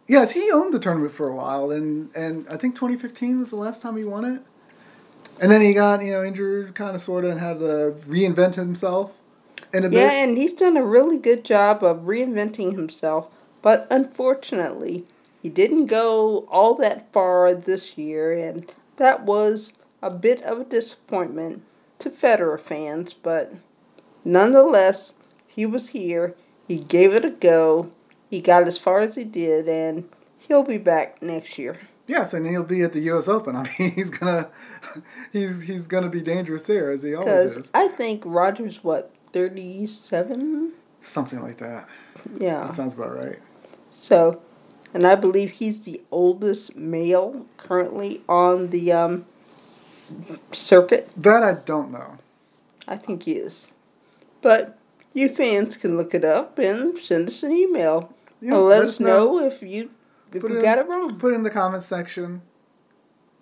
yes, 0.07 0.31
he 0.31 0.51
owned 0.51 0.73
the 0.73 0.79
tournament 0.79 1.13
for 1.13 1.27
a 1.29 1.35
while, 1.35 1.71
and, 1.71 2.09
and 2.15 2.47
I 2.49 2.57
think 2.57 2.75
2015 2.75 3.39
was 3.39 3.49
the 3.49 3.55
last 3.55 3.81
time 3.81 3.97
he 3.97 4.03
won 4.03 4.25
it. 4.25 4.41
And 5.39 5.51
then 5.51 5.61
he 5.61 5.73
got, 5.73 6.03
you 6.03 6.11
know, 6.11 6.23
injured 6.23 6.73
kind 6.73 6.95
of 6.95 7.01
sort 7.01 7.23
of 7.25 7.31
and 7.31 7.39
had 7.39 7.59
to 7.59 7.95
reinvent 8.07 8.55
himself 8.55 9.13
in 9.71 9.85
a 9.85 9.89
bit. 9.89 9.97
yeah, 9.97 10.11
and 10.11 10.35
he's 10.37 10.53
done 10.53 10.77
a 10.77 10.85
really 10.85 11.17
good 11.19 11.43
job 11.45 11.83
of 11.83 12.01
reinventing 12.01 12.71
himself. 12.73 13.27
But 13.61 13.85
unfortunately, 13.91 15.05
he 15.43 15.49
didn't 15.49 15.87
go 15.87 16.47
all 16.49 16.73
that 16.75 17.11
far 17.13 17.53
this 17.53 17.97
year, 17.97 18.31
and 18.33 18.71
that 18.95 19.23
was 19.23 19.73
a 20.01 20.09
bit 20.09 20.41
of 20.43 20.59
a 20.61 20.63
disappointment 20.63 21.61
to 21.99 22.09
Federer 22.09 22.59
fans. 22.59 23.13
But 23.13 23.53
nonetheless, 24.25 25.13
he 25.57 25.65
was 25.65 25.89
here. 25.89 26.35
He 26.67 26.77
gave 26.77 27.15
it 27.15 27.25
a 27.25 27.31
go. 27.31 27.89
He 28.29 28.41
got 28.41 28.67
as 28.67 28.77
far 28.77 28.99
as 28.99 29.15
he 29.15 29.23
did, 29.23 29.67
and 29.67 30.07
he'll 30.37 30.63
be 30.63 30.77
back 30.77 31.19
next 31.21 31.57
year. 31.57 31.79
Yes, 32.05 32.33
and 32.33 32.45
he'll 32.45 32.63
be 32.63 32.83
at 32.83 32.93
the 32.93 32.99
U.S. 33.01 33.27
Open. 33.27 33.55
I 33.57 33.63
mean, 33.79 33.91
he's 33.91 34.11
gonna, 34.11 34.51
he's 35.33 35.63
he's 35.63 35.87
gonna 35.87 36.09
be 36.09 36.21
dangerous 36.21 36.65
there 36.65 36.91
as 36.91 37.01
he 37.01 37.15
always 37.15 37.55
Because 37.55 37.57
is. 37.57 37.71
I 37.73 37.87
think 37.87 38.21
Roger's 38.23 38.83
what 38.83 39.11
thirty-seven. 39.33 40.73
Something 41.01 41.41
like 41.41 41.57
that. 41.57 41.89
Yeah. 42.39 42.65
That 42.65 42.75
sounds 42.75 42.93
about 42.93 43.15
right. 43.15 43.39
So, 43.89 44.41
and 44.93 45.07
I 45.07 45.15
believe 45.15 45.51
he's 45.51 45.81
the 45.81 46.01
oldest 46.11 46.75
male 46.75 47.47
currently 47.57 48.21
on 48.29 48.69
the 48.69 48.91
um, 48.91 49.25
circuit. 50.51 51.09
That 51.17 51.41
I 51.41 51.53
don't 51.53 51.91
know. 51.91 52.17
I 52.87 52.97
think 52.97 53.23
he 53.23 53.33
is. 53.33 53.67
But 54.41 54.76
you 55.17 55.29
fans 55.29 55.77
can 55.77 55.97
look 55.97 56.13
it 56.13 56.23
up 56.23 56.59
and 56.59 56.97
send 56.97 57.27
us 57.27 57.43
an 57.43 57.51
email. 57.51 58.13
Yeah, 58.39 58.55
and 58.55 58.65
let, 58.65 58.81
us 58.83 58.99
know, 58.99 59.39
if 59.39 59.61
you 59.61 59.91
if 60.33 60.41
Put 60.41 60.51
we 60.51 60.57
it 60.57 60.61
got 60.61 60.77
in- 60.77 60.85
it 60.85 60.89
wrong. 60.89 61.17
Put 61.17 61.33
it 61.33 61.35
in 61.35 61.43
the 61.43 61.49
comments 61.49 61.87
section 61.87 62.41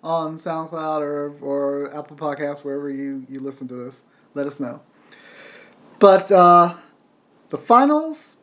on 0.02 0.36
SoundCloud 0.38 1.00
or, 1.00 1.36
or 1.40 1.94
Apple 1.96 2.16
Podcasts, 2.16 2.64
wherever 2.64 2.88
you, 2.88 3.26
you 3.28 3.40
listen 3.40 3.66
to 3.68 3.74
this. 3.74 4.02
Let 4.34 4.46
us 4.46 4.60
know. 4.60 4.80
But 5.98 6.30
uh, 6.30 6.76
the 7.50 7.58
finals 7.58 8.36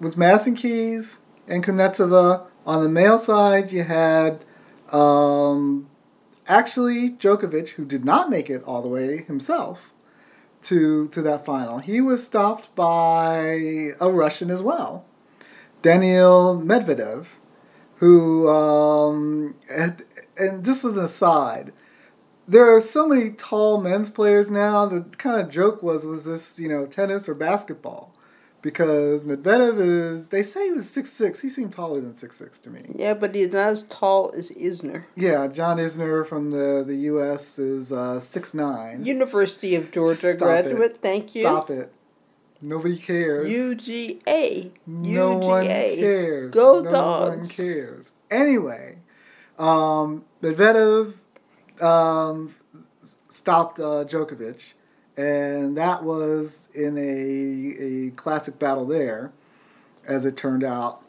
was 0.00 0.16
Madison 0.16 0.54
Keys 0.54 1.18
and 1.48 1.64
Kuznetsova. 1.64 2.46
On 2.66 2.82
the 2.82 2.88
male 2.88 3.18
side, 3.18 3.72
you 3.72 3.82
had 3.82 4.44
um, 4.90 5.88
actually 6.46 7.10
Djokovic, 7.10 7.70
who 7.70 7.84
did 7.84 8.04
not 8.04 8.30
make 8.30 8.48
it 8.48 8.62
all 8.64 8.80
the 8.80 8.88
way 8.88 9.22
himself 9.24 9.90
to 10.64 11.08
to 11.08 11.22
that 11.22 11.44
final. 11.44 11.78
He 11.78 12.00
was 12.00 12.24
stopped 12.24 12.74
by 12.74 13.92
a 14.00 14.10
Russian 14.10 14.50
as 14.50 14.62
well, 14.62 15.04
Daniil 15.82 16.60
Medvedev, 16.60 17.26
who 17.96 18.48
um, 18.48 19.54
and, 19.70 20.04
and 20.36 20.64
this 20.64 20.84
is 20.84 20.96
an 20.96 20.98
aside. 20.98 21.72
There 22.46 22.74
are 22.74 22.80
so 22.80 23.06
many 23.06 23.30
tall 23.30 23.80
men's 23.80 24.10
players 24.10 24.50
now. 24.50 24.84
The 24.86 25.02
kind 25.16 25.40
of 25.40 25.50
joke 25.50 25.82
was 25.82 26.04
was 26.04 26.24
this 26.24 26.58
you 26.58 26.68
know 26.68 26.86
tennis 26.86 27.28
or 27.28 27.34
basketball, 27.34 28.13
because 28.64 29.24
Medvedev 29.24 29.78
is 29.78 30.30
they 30.30 30.42
say 30.42 30.68
he 30.68 30.72
was 30.72 30.88
six 30.88 31.12
six. 31.12 31.40
He 31.40 31.50
seemed 31.50 31.74
taller 31.74 32.00
than 32.00 32.16
six 32.16 32.38
six 32.38 32.58
to 32.60 32.70
me. 32.70 32.94
Yeah, 32.96 33.12
but 33.12 33.34
he's 33.34 33.52
not 33.52 33.68
as 33.68 33.82
tall 33.84 34.32
as 34.34 34.50
Isner. 34.52 35.04
Yeah, 35.14 35.46
John 35.48 35.76
Isner 35.76 36.26
from 36.26 36.50
the 36.50 36.82
the 36.84 36.96
U.S. 37.12 37.58
is 37.58 37.92
uh, 37.92 38.18
six 38.18 38.54
nine. 38.54 39.04
University 39.04 39.74
of 39.74 39.92
Georgia 39.92 40.34
Stop 40.34 40.38
graduate. 40.38 40.92
it. 40.92 40.98
Thank 41.02 41.34
you. 41.34 41.42
Stop 41.42 41.68
it. 41.70 41.92
Nobody 42.62 42.96
cares. 42.96 43.50
UGA. 43.50 44.70
No 44.86 45.38
UGA. 45.38 45.46
one 45.46 45.66
cares. 45.66 46.54
Go 46.54 46.80
no 46.80 46.90
dogs. 46.90 47.36
one 47.36 47.48
cares. 47.48 48.12
Anyway, 48.30 48.96
um, 49.58 50.24
Medvedev 50.42 51.12
um, 51.82 52.54
stopped 53.28 53.78
uh, 53.78 54.04
Djokovic, 54.06 54.72
and 55.16 55.76
that 55.76 56.02
was 56.02 56.68
in 56.74 56.98
a, 56.98 57.82
a 57.82 58.10
classic 58.12 58.58
battle 58.58 58.84
there, 58.84 59.32
as 60.06 60.24
it 60.24 60.36
turned 60.36 60.64
out. 60.64 61.02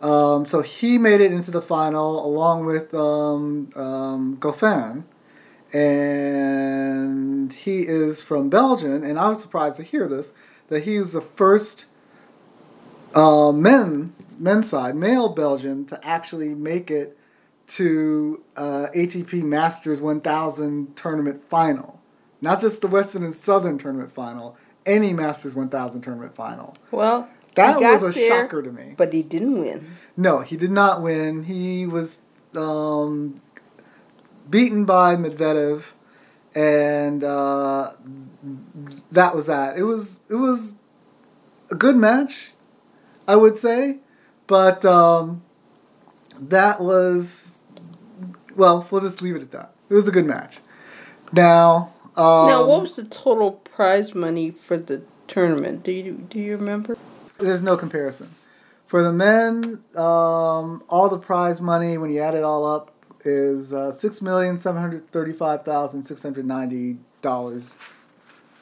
Um, 0.00 0.46
so 0.46 0.62
he 0.62 0.98
made 0.98 1.20
it 1.20 1.30
into 1.30 1.50
the 1.50 1.62
final 1.62 2.26
along 2.26 2.66
with 2.66 2.92
um, 2.92 3.70
um, 3.76 4.36
Goffin, 4.38 5.04
and 5.72 7.52
he 7.52 7.82
is 7.82 8.20
from 8.20 8.50
Belgium. 8.50 9.04
And 9.04 9.18
I 9.18 9.28
was 9.28 9.40
surprised 9.40 9.76
to 9.76 9.84
hear 9.84 10.08
this 10.08 10.32
that 10.68 10.84
he 10.84 10.98
was 10.98 11.12
the 11.12 11.20
first 11.20 11.86
uh, 13.14 13.52
men 13.52 14.14
men's 14.38 14.68
side 14.70 14.96
male 14.96 15.28
Belgian 15.28 15.84
to 15.86 16.04
actually 16.04 16.54
make 16.54 16.90
it 16.90 17.16
to 17.68 18.42
uh, 18.56 18.88
ATP 18.94 19.42
Masters 19.42 20.00
1000 20.00 20.96
tournament 20.96 21.42
final, 21.48 22.00
not 22.42 22.60
just 22.60 22.82
the 22.82 22.88
Western 22.88 23.22
and 23.24 23.34
Southern 23.34 23.78
tournament 23.78 24.12
final, 24.12 24.56
any 24.84 25.12
Masters 25.14 25.54
1000 25.54 26.02
tournament 26.02 26.34
final. 26.34 26.76
Well, 26.90 27.30
That 27.54 27.80
was 27.80 28.02
a 28.02 28.18
there, 28.18 28.28
shocker 28.28 28.62
to 28.62 28.72
me. 28.72 28.94
But 28.96 29.12
he 29.12 29.22
didn't 29.22 29.60
win. 29.60 29.96
No, 30.16 30.40
he 30.40 30.56
did 30.56 30.70
not 30.70 31.00
win. 31.02 31.44
He 31.44 31.86
was 31.86 32.20
um, 32.54 33.40
beaten 34.50 34.84
by 34.84 35.16
Medvedev, 35.16 35.84
and 36.54 37.22
uh, 37.24 37.92
that 39.10 39.34
was 39.34 39.46
that. 39.46 39.78
It 39.78 39.84
was 39.84 40.20
it 40.28 40.34
was 40.34 40.74
a 41.70 41.74
good 41.74 41.96
match, 41.96 42.50
I 43.26 43.36
would 43.36 43.56
say, 43.56 43.98
but 44.46 44.84
um, 44.84 45.42
that 46.38 46.80
was 46.80 47.66
well. 48.56 48.86
We'll 48.90 49.00
just 49.00 49.22
leave 49.22 49.36
it 49.36 49.42
at 49.42 49.52
that. 49.52 49.72
It 49.88 49.94
was 49.94 50.08
a 50.08 50.12
good 50.12 50.26
match. 50.26 50.58
Now, 51.32 51.94
um, 52.16 52.46
now, 52.46 52.66
what 52.66 52.82
was 52.82 52.96
the 52.96 53.04
total 53.04 53.52
prize 53.52 54.14
money 54.14 54.50
for 54.50 54.76
the 54.76 55.02
tournament? 55.26 55.82
Do 55.82 55.92
you 55.92 56.12
do 56.12 56.38
you 56.38 56.56
remember? 56.56 56.96
there's 57.38 57.62
no 57.62 57.76
comparison. 57.76 58.34
For 58.86 59.02
the 59.02 59.12
men, 59.12 59.82
um, 59.96 60.82
all 60.88 61.08
the 61.08 61.18
prize 61.18 61.60
money 61.60 61.98
when 61.98 62.12
you 62.12 62.20
add 62.20 62.34
it 62.34 62.44
all 62.44 62.66
up 62.66 62.92
is 63.24 63.72
uh, 63.72 63.92
six 63.92 64.20
million 64.20 64.58
seven 64.58 64.80
hundred 64.80 65.10
thirty-five 65.10 65.64
thousand 65.64 66.02
six 66.04 66.22
hundred 66.22 66.46
ninety 66.46 66.98
dollars. 67.20 67.76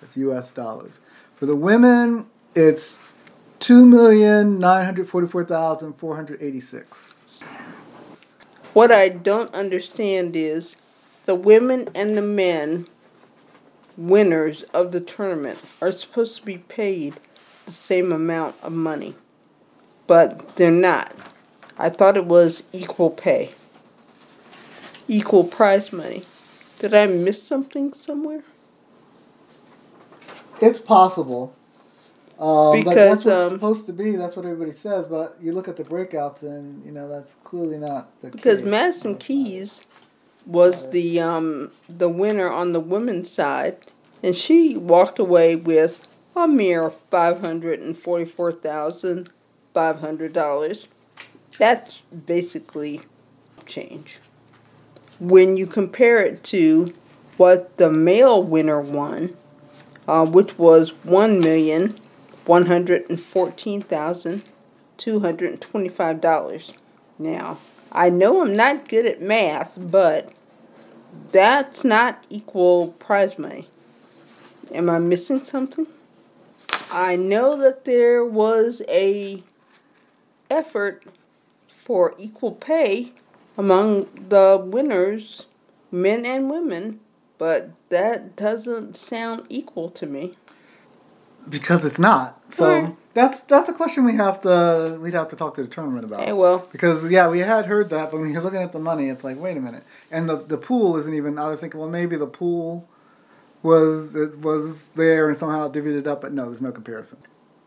That's 0.00 0.16
U.S. 0.16 0.50
dollars. 0.52 1.00
For 1.36 1.46
the 1.46 1.56
women, 1.56 2.26
it's 2.54 3.00
two 3.58 3.84
million 3.84 4.58
nine 4.58 4.84
hundred 4.84 5.08
forty-four 5.08 5.44
thousand 5.44 5.94
four 5.94 6.14
hundred 6.14 6.42
eighty-six. 6.42 7.42
What 8.72 8.92
I 8.92 9.08
don't 9.08 9.52
understand 9.52 10.36
is 10.36 10.76
the 11.24 11.34
women 11.34 11.88
and 11.94 12.16
the 12.16 12.22
men 12.22 12.86
winners 14.00 14.62
of 14.74 14.92
the 14.92 15.00
tournament 15.00 15.58
are 15.82 15.92
supposed 15.92 16.36
to 16.36 16.44
be 16.44 16.58
paid 16.58 17.20
the 17.66 17.72
same 17.72 18.12
amount 18.12 18.56
of 18.62 18.72
money, 18.72 19.14
but 20.06 20.56
they're 20.56 20.70
not. 20.70 21.12
I 21.78 21.90
thought 21.90 22.16
it 22.16 22.26
was 22.26 22.62
equal 22.72 23.10
pay, 23.10 23.52
equal 25.06 25.44
prize 25.44 25.92
money. 25.92 26.24
Did 26.78 26.94
I 26.94 27.06
miss 27.06 27.42
something 27.42 27.92
somewhere? 27.92 28.42
It's 30.62 30.78
possible. 30.78 31.54
Um, 32.38 32.84
but 32.84 32.94
that's 32.94 33.24
what 33.24 33.34
it's 33.34 33.44
um, 33.44 33.50
supposed 33.50 33.86
to 33.86 33.92
be. 33.92 34.16
That's 34.16 34.34
what 34.34 34.46
everybody 34.46 34.72
says. 34.72 35.06
But 35.06 35.36
you 35.42 35.52
look 35.52 35.68
at 35.68 35.76
the 35.76 35.84
breakouts, 35.84 36.40
and 36.42 36.84
you 36.86 36.90
know 36.90 37.06
that's 37.06 37.34
clearly 37.44 37.76
not 37.76 38.18
the 38.22 38.30
because 38.30 38.60
case. 38.60 38.66
Madison 38.66 39.16
Keys 39.18 39.82
was 40.46 40.90
the 40.90 41.20
um, 41.20 41.70
the 41.88 42.08
winner 42.08 42.50
on 42.50 42.72
the 42.72 42.80
women's 42.80 43.30
side, 43.30 43.76
and 44.22 44.34
she 44.34 44.76
walked 44.76 45.18
away 45.18 45.56
with 45.56 46.06
a 46.34 46.48
mere 46.48 46.90
five 46.90 47.40
hundred 47.40 47.80
and 47.80 47.96
forty 47.96 48.24
four 48.24 48.52
thousand 48.52 49.30
five 49.74 50.00
hundred 50.00 50.32
dollars. 50.32 50.88
That's 51.58 52.00
basically 52.26 53.02
change. 53.66 54.18
When 55.18 55.56
you 55.56 55.66
compare 55.66 56.24
it 56.24 56.42
to 56.44 56.94
what 57.36 57.76
the 57.76 57.90
male 57.90 58.42
winner 58.42 58.80
won, 58.80 59.36
uh, 60.08 60.26
which 60.26 60.58
was 60.58 60.90
one 61.04 61.40
million 61.40 61.98
one 62.46 62.66
hundred 62.66 63.08
and 63.10 63.20
fourteen 63.20 63.82
thousand 63.82 64.42
two 64.96 65.20
hundred 65.20 65.50
and 65.50 65.60
twenty 65.60 65.88
five 65.88 66.20
dollars. 66.20 66.72
Now, 67.18 67.58
I 67.92 68.08
know 68.10 68.42
I'm 68.42 68.54
not 68.54 68.88
good 68.88 69.06
at 69.06 69.20
math, 69.20 69.74
but 69.76 70.32
that's 71.32 71.84
not 71.84 72.24
equal 72.30 72.88
prize 72.98 73.38
money. 73.38 73.68
Am 74.72 74.88
I 74.88 74.98
missing 74.98 75.44
something? 75.44 75.86
I 76.90 77.16
know 77.16 77.56
that 77.56 77.84
there 77.84 78.24
was 78.24 78.82
a 78.88 79.42
effort 80.48 81.04
for 81.68 82.14
equal 82.18 82.52
pay 82.52 83.12
among 83.56 84.08
the 84.28 84.60
winners, 84.64 85.46
men 85.90 86.24
and 86.24 86.50
women, 86.50 87.00
but 87.38 87.70
that 87.88 88.36
doesn't 88.36 88.96
sound 88.96 89.46
equal 89.48 89.90
to 89.90 90.06
me. 90.06 90.34
Because 91.48 91.84
it's 91.84 91.98
not. 91.98 92.40
So 92.52 92.68
Right. 92.80 92.96
that's 93.14 93.40
that's 93.42 93.68
a 93.68 93.72
question 93.72 94.04
we 94.04 94.14
have 94.16 94.40
to 94.42 94.98
we'd 95.00 95.14
have 95.14 95.28
to 95.28 95.36
talk 95.36 95.54
to 95.54 95.62
the 95.62 95.68
tournament 95.68 96.04
about. 96.04 96.20
Hey, 96.20 96.32
well, 96.32 96.66
Because 96.72 97.08
yeah, 97.10 97.28
we 97.28 97.40
had 97.40 97.66
heard 97.66 97.90
that, 97.90 98.10
but 98.10 98.20
when 98.20 98.32
you're 98.32 98.42
looking 98.42 98.62
at 98.62 98.72
the 98.72 98.78
money, 98.80 99.08
it's 99.08 99.24
like, 99.24 99.38
wait 99.40 99.56
a 99.56 99.60
minute. 99.60 99.84
And 100.10 100.28
the 100.28 100.36
the 100.36 100.58
pool 100.58 100.96
isn't 100.96 101.14
even. 101.14 101.38
I 101.38 101.48
was 101.48 101.60
thinking, 101.60 101.80
well, 101.80 101.88
maybe 101.88 102.16
the 102.16 102.26
pool 102.26 102.88
was 103.62 104.14
it 104.14 104.38
was 104.38 104.88
there 104.88 105.28
and 105.28 105.36
somehow 105.36 105.66
it 105.66 105.72
divvied 105.72 105.98
it 105.98 106.06
up, 106.06 106.20
but 106.22 106.32
no, 106.32 106.46
there's 106.46 106.62
no 106.62 106.72
comparison. 106.72 107.18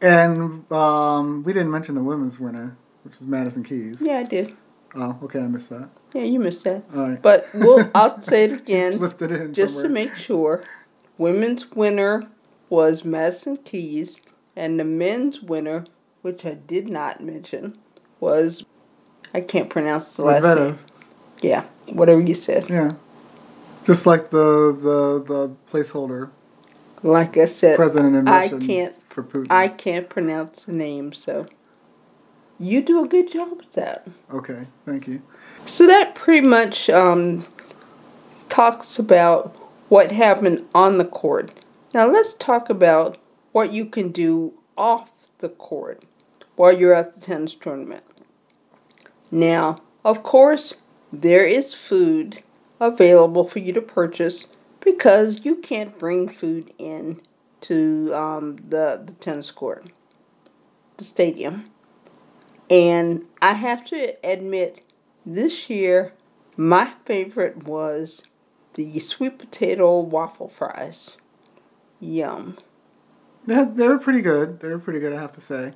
And 0.02 0.70
um, 0.72 1.44
we 1.44 1.54
didn't 1.54 1.72
mention 1.72 1.96
the 1.96 2.04
women's 2.04 2.40
winner, 2.40 2.76
which 3.04 3.14
was 3.20 3.28
Madison 3.28 3.64
Keys. 3.64 4.02
yeah, 4.06 4.18
I 4.20 4.24
did. 4.24 4.54
Oh, 4.96 5.18
okay, 5.24 5.40
I 5.40 5.48
missed 5.48 5.70
that. 5.70 5.90
Yeah, 6.14 6.24
you 6.24 6.40
missed 6.40 6.64
that. 6.66 6.84
All 6.96 7.10
right, 7.10 7.22
But 7.22 7.48
we'll, 7.54 7.90
I'll 7.96 8.22
say 8.22 8.44
it 8.44 8.52
again. 8.52 8.98
slipped 8.98 9.22
it 9.24 9.32
in 9.32 9.54
just 9.54 9.82
to 9.82 9.90
make 9.90 10.16
sure, 10.16 10.64
women's 11.18 11.72
winner 11.72 12.24
was 12.74 13.06
Madison 13.06 13.56
Keys, 13.58 14.20
and 14.56 14.80
the 14.80 14.84
men's 14.84 15.44
winner, 15.44 15.86
which 16.24 16.44
I 16.44 16.56
did 16.56 16.90
not 16.90 17.22
mention, 17.22 17.76
was 18.20 18.66
I 19.32 19.42
can't 19.42 19.70
pronounce 19.70 20.16
the 20.16 20.24
last 20.24 20.42
Medvedev. 20.42 20.66
name. 20.66 20.80
Yeah, 21.42 21.66
whatever 21.90 22.20
you 22.20 22.34
said. 22.34 22.68
Yeah, 22.72 22.94
just 23.84 24.08
like 24.08 24.32
the 24.32 24.76
the 24.82 25.24
the 25.24 25.56
placeholder 25.72 26.32
Like 27.04 27.38
I 27.38 27.46
said, 27.46 27.76
president 27.76 28.16
in 28.16 28.28
I 28.28 28.50
can't 28.50 28.96
for 29.08 29.22
Putin. 29.22 29.52
I 29.52 29.68
can't 29.68 30.10
pronounce 30.10 30.66
the 30.66 30.74
name, 30.74 31.14
so 31.14 31.46
you 32.58 32.82
do 32.82 33.04
a 33.04 33.08
good 33.08 33.32
job 33.32 33.52
with 33.56 33.72
that. 33.74 34.08
Okay, 34.34 34.66
thank 34.88 35.08
you. 35.08 35.22
So 35.68 35.86
that 35.86 36.16
pretty 36.16 36.48
much 36.48 36.90
um, 36.90 37.46
talks 38.50 38.98
about 38.98 39.56
what 39.90 40.12
happened 40.12 40.68
on 40.74 40.98
the 40.98 41.06
court. 41.06 41.62
Now 41.94 42.08
let's 42.08 42.34
talk 42.34 42.72
about 42.72 43.20
what 43.52 43.72
you 43.72 43.86
can 43.86 44.12
do 44.12 44.54
off 44.76 45.12
the 45.38 45.50
court 45.50 46.02
while 46.56 46.76
you're 46.76 46.96
at 46.96 47.14
the 47.14 47.22
tennis 47.22 47.54
tournament. 47.54 48.04
Now, 49.30 49.82
of 50.04 50.24
course, 50.24 50.78
there 51.12 51.46
is 51.46 51.76
food 51.76 52.42
available 52.80 53.48
for 53.48 53.60
you 53.60 53.74
to 53.74 53.82
purchase 53.82 54.48
because 54.80 55.46
you 55.46 55.56
can't 55.58 55.98
bring 56.00 56.30
food 56.30 56.74
in 56.80 57.22
to 57.62 58.12
um, 58.14 58.58
the, 58.58 59.02
the 59.06 59.14
tennis 59.20 59.52
court, 59.52 59.86
the 60.98 61.04
stadium. 61.04 61.66
And 62.72 63.26
I 63.40 63.54
have 63.54 63.86
to 63.86 64.18
admit, 64.24 64.84
this 65.26 65.70
year, 65.70 66.14
my 66.58 66.92
favorite 67.06 67.66
was 67.66 68.24
the 68.74 69.00
sweet 69.00 69.38
potato 69.38 70.00
waffle 70.00 70.48
fries. 70.48 71.18
Yum. 72.04 72.58
They, 73.46 73.63
they 73.63 73.88
were 73.88 74.00
pretty 74.00 74.22
good. 74.22 74.60
They 74.60 74.70
were 74.70 74.80
pretty 74.80 75.00
good, 75.00 75.13
I 75.13 75.20
have 75.20 75.32
to 75.32 75.42
say. 75.42 75.74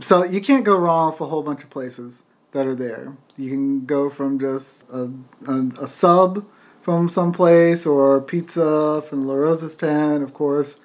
So 0.00 0.24
you 0.24 0.40
can't 0.40 0.64
go 0.64 0.76
wrong 0.76 1.12
with 1.12 1.20
a 1.20 1.26
whole 1.26 1.42
bunch 1.42 1.62
of 1.62 1.70
places 1.70 2.22
that 2.52 2.66
are 2.66 2.74
there. 2.74 3.16
You 3.36 3.50
can 3.50 3.84
go 3.84 4.10
from 4.10 4.38
just 4.38 4.88
a, 4.90 5.10
a, 5.46 5.68
a 5.82 5.88
sub 5.88 6.46
from 6.82 7.08
someplace 7.08 7.84
or 7.84 8.20
pizza 8.20 9.02
from 9.08 9.26
La 9.26 9.34
Rosa's 9.34 9.76
tent, 9.76 10.22
of 10.22 10.32
course. 10.34 10.78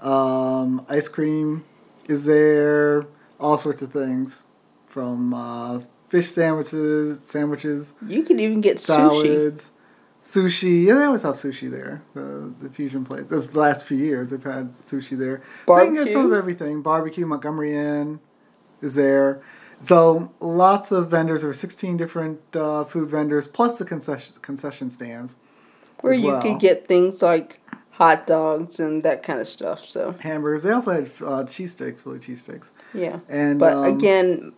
Um, 0.00 0.84
ice 0.88 1.08
cream 1.08 1.64
is 2.08 2.24
there. 2.24 3.06
All 3.38 3.58
sorts 3.58 3.82
of 3.82 3.92
things 3.92 4.46
from 4.86 5.34
uh, 5.34 5.80
fish 6.08 6.28
sandwiches, 6.28 7.20
sandwiches, 7.20 7.92
You 8.06 8.22
can 8.22 8.40
even 8.40 8.60
get 8.60 8.80
salads, 8.80 9.66
sushi. 9.66 9.70
Yeah, 10.34 10.94
they 10.94 11.04
always 11.04 11.22
have 11.22 11.34
sushi 11.34 11.70
there. 11.70 12.02
The 12.14 12.52
the 12.58 12.68
fusion 12.68 13.04
place. 13.04 13.28
The 13.28 13.40
last 13.58 13.84
few 13.86 13.96
years, 13.96 14.30
they've 14.30 14.42
had 14.42 14.72
sushi 14.72 15.16
there. 15.16 15.42
So 15.66 15.80
you 15.80 15.94
can 15.94 16.04
get 16.04 16.12
some 16.12 16.26
of 16.26 16.32
everything. 16.32 16.82
Barbecue, 16.82 17.26
Montgomery 17.26 17.74
Inn 17.74 18.20
is 18.82 18.94
there. 18.94 19.42
So 19.82 20.32
lots 20.40 20.90
of 20.90 21.10
vendors. 21.10 21.42
There 21.42 21.48
were 21.48 21.54
sixteen 21.54 21.96
different 21.96 22.40
uh, 22.54 22.84
food 22.84 23.08
vendors 23.08 23.46
plus 23.46 23.78
the 23.78 23.84
concession 23.84 24.34
concession 24.42 24.90
stands. 24.90 25.36
Where 26.00 26.12
you 26.12 26.28
well. 26.28 26.42
could 26.42 26.60
get 26.60 26.86
things 26.86 27.22
like 27.22 27.60
hot 27.96 28.26
dogs 28.26 28.78
and 28.78 29.02
that 29.02 29.22
kind 29.22 29.40
of 29.40 29.48
stuff. 29.48 29.88
So, 29.88 30.14
Hamburgers. 30.20 30.62
They 30.62 30.72
also 30.72 30.90
had 30.90 31.04
uh, 31.04 31.44
cheesesteaks, 31.44 32.02
Philly 32.02 32.18
cheesesteaks. 32.18 32.70
yeah. 32.92 33.20
And 33.28 33.58
But 33.58 33.74
um, 33.74 33.96
again, 33.96 34.52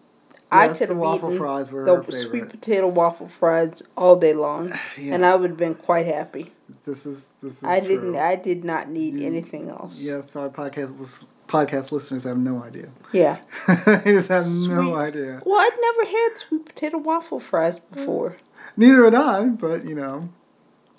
I 0.50 0.68
could 0.68 0.88
have 0.88 0.96
waffle 0.96 1.28
eaten 1.30 1.38
fries 1.38 1.70
were 1.70 1.84
the 1.84 2.02
sweet 2.22 2.48
potato 2.48 2.86
waffle 2.88 3.28
fries 3.28 3.82
all 3.96 4.16
day 4.16 4.34
long, 4.34 4.72
Yeah. 4.98 5.14
and 5.14 5.26
I 5.26 5.36
would 5.36 5.50
have 5.50 5.58
been 5.58 5.74
quite 5.74 6.06
happy. 6.06 6.52
this 6.84 7.04
is 7.06 7.34
this 7.42 7.58
is 7.58 7.64
I 7.64 7.80
true. 7.80 7.88
didn't. 7.88 8.16
I 8.16 8.36
did 8.36 8.64
not 8.64 8.88
need 8.88 9.14
You- 9.20 9.26
anything 9.26 9.68
else. 9.68 9.98
Yes, 10.00 10.34
our 10.36 10.48
podcast 10.48 11.24
podcast 11.48 11.92
listeners 11.92 12.24
have 12.24 12.36
no 12.38 12.62
idea. 12.62 12.88
Yeah. 13.12 13.38
they 13.86 14.12
just 14.12 14.28
have 14.28 14.46
Sweet. 14.46 14.68
no 14.68 14.94
idea. 14.96 15.40
Well, 15.46 15.58
I'd 15.58 15.78
never 15.80 16.10
had 16.10 16.38
sweet 16.38 16.66
potato 16.66 16.98
waffle 16.98 17.40
fries 17.40 17.78
mm. 17.78 17.94
before. 17.94 18.36
Neither 18.76 19.04
had 19.04 19.14
I, 19.14 19.44
but 19.46 19.84
you 19.84 19.94
know, 19.94 20.28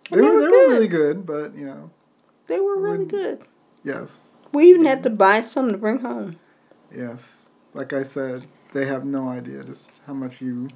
they 0.10 0.18
They 0.18 0.22
were 0.24 0.34
were 0.34 0.42
they 0.42 0.48
were 0.48 0.68
really 0.70 0.88
good. 0.88 1.26
But 1.26 1.56
you 1.56 1.66
know, 1.66 1.92
They 2.48 2.60
were 2.60 2.78
really 2.80 3.06
good. 3.06 3.42
yes, 3.84 4.18
We 4.52 4.70
even 4.72 4.86
had 4.86 5.00
mm. 5.02 5.04
to 5.04 5.10
buy 5.12 5.42
some 5.42 5.72
to 5.72 5.78
bring 5.78 6.00
home. 6.00 6.38
yes. 6.96 7.52
Like 7.76 7.94
I 7.94 8.02
said, 8.04 8.48
they 8.74 8.86
have 8.86 9.06
no 9.06 9.30
idea 9.30 9.64
just 9.64 9.90
how 10.06 10.14
much 10.14 10.42
you 10.42 10.70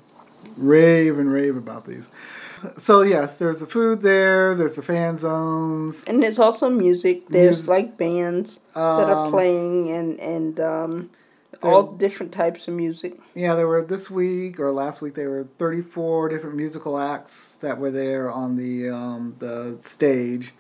rave 0.58 1.18
and 1.20 1.32
rave 1.32 1.56
about 1.56 1.86
these. 1.86 2.10
So 2.78 3.02
yes, 3.02 3.38
there's 3.40 3.60
the 3.60 3.68
food 3.68 4.02
there. 4.02 4.56
There's 4.56 4.76
the 4.76 4.82
fan 4.82 5.18
zones. 5.18 6.04
And 6.06 6.24
there's 6.24 6.40
also 6.40 6.70
music. 6.70 7.28
There's 7.28 7.62
Mus- 7.62 7.68
like 7.68 7.98
bands 7.98 8.60
that 8.74 9.10
are 9.10 9.26
Um, 9.26 9.32
playing 9.32 9.90
and 9.90 10.20
and 10.20 10.60
um, 10.60 11.10
all 11.62 11.84
different 11.84 12.32
types 12.32 12.68
of 12.68 12.74
music. 12.74 13.20
Yeah, 13.36 13.56
there 13.56 13.68
were 13.68 13.82
this 13.82 14.10
week 14.10 14.60
or 14.60 14.72
last 14.72 15.02
week. 15.02 15.16
There 15.16 15.30
were 15.30 15.48
34 15.58 16.30
different 16.30 16.56
musical 16.56 16.98
acts 16.98 17.56
that 17.62 17.80
were 17.80 17.92
there 17.92 18.32
on 18.32 18.56
the 18.56 18.90
um, 18.90 19.36
the 19.40 19.76
stage. 19.82 20.54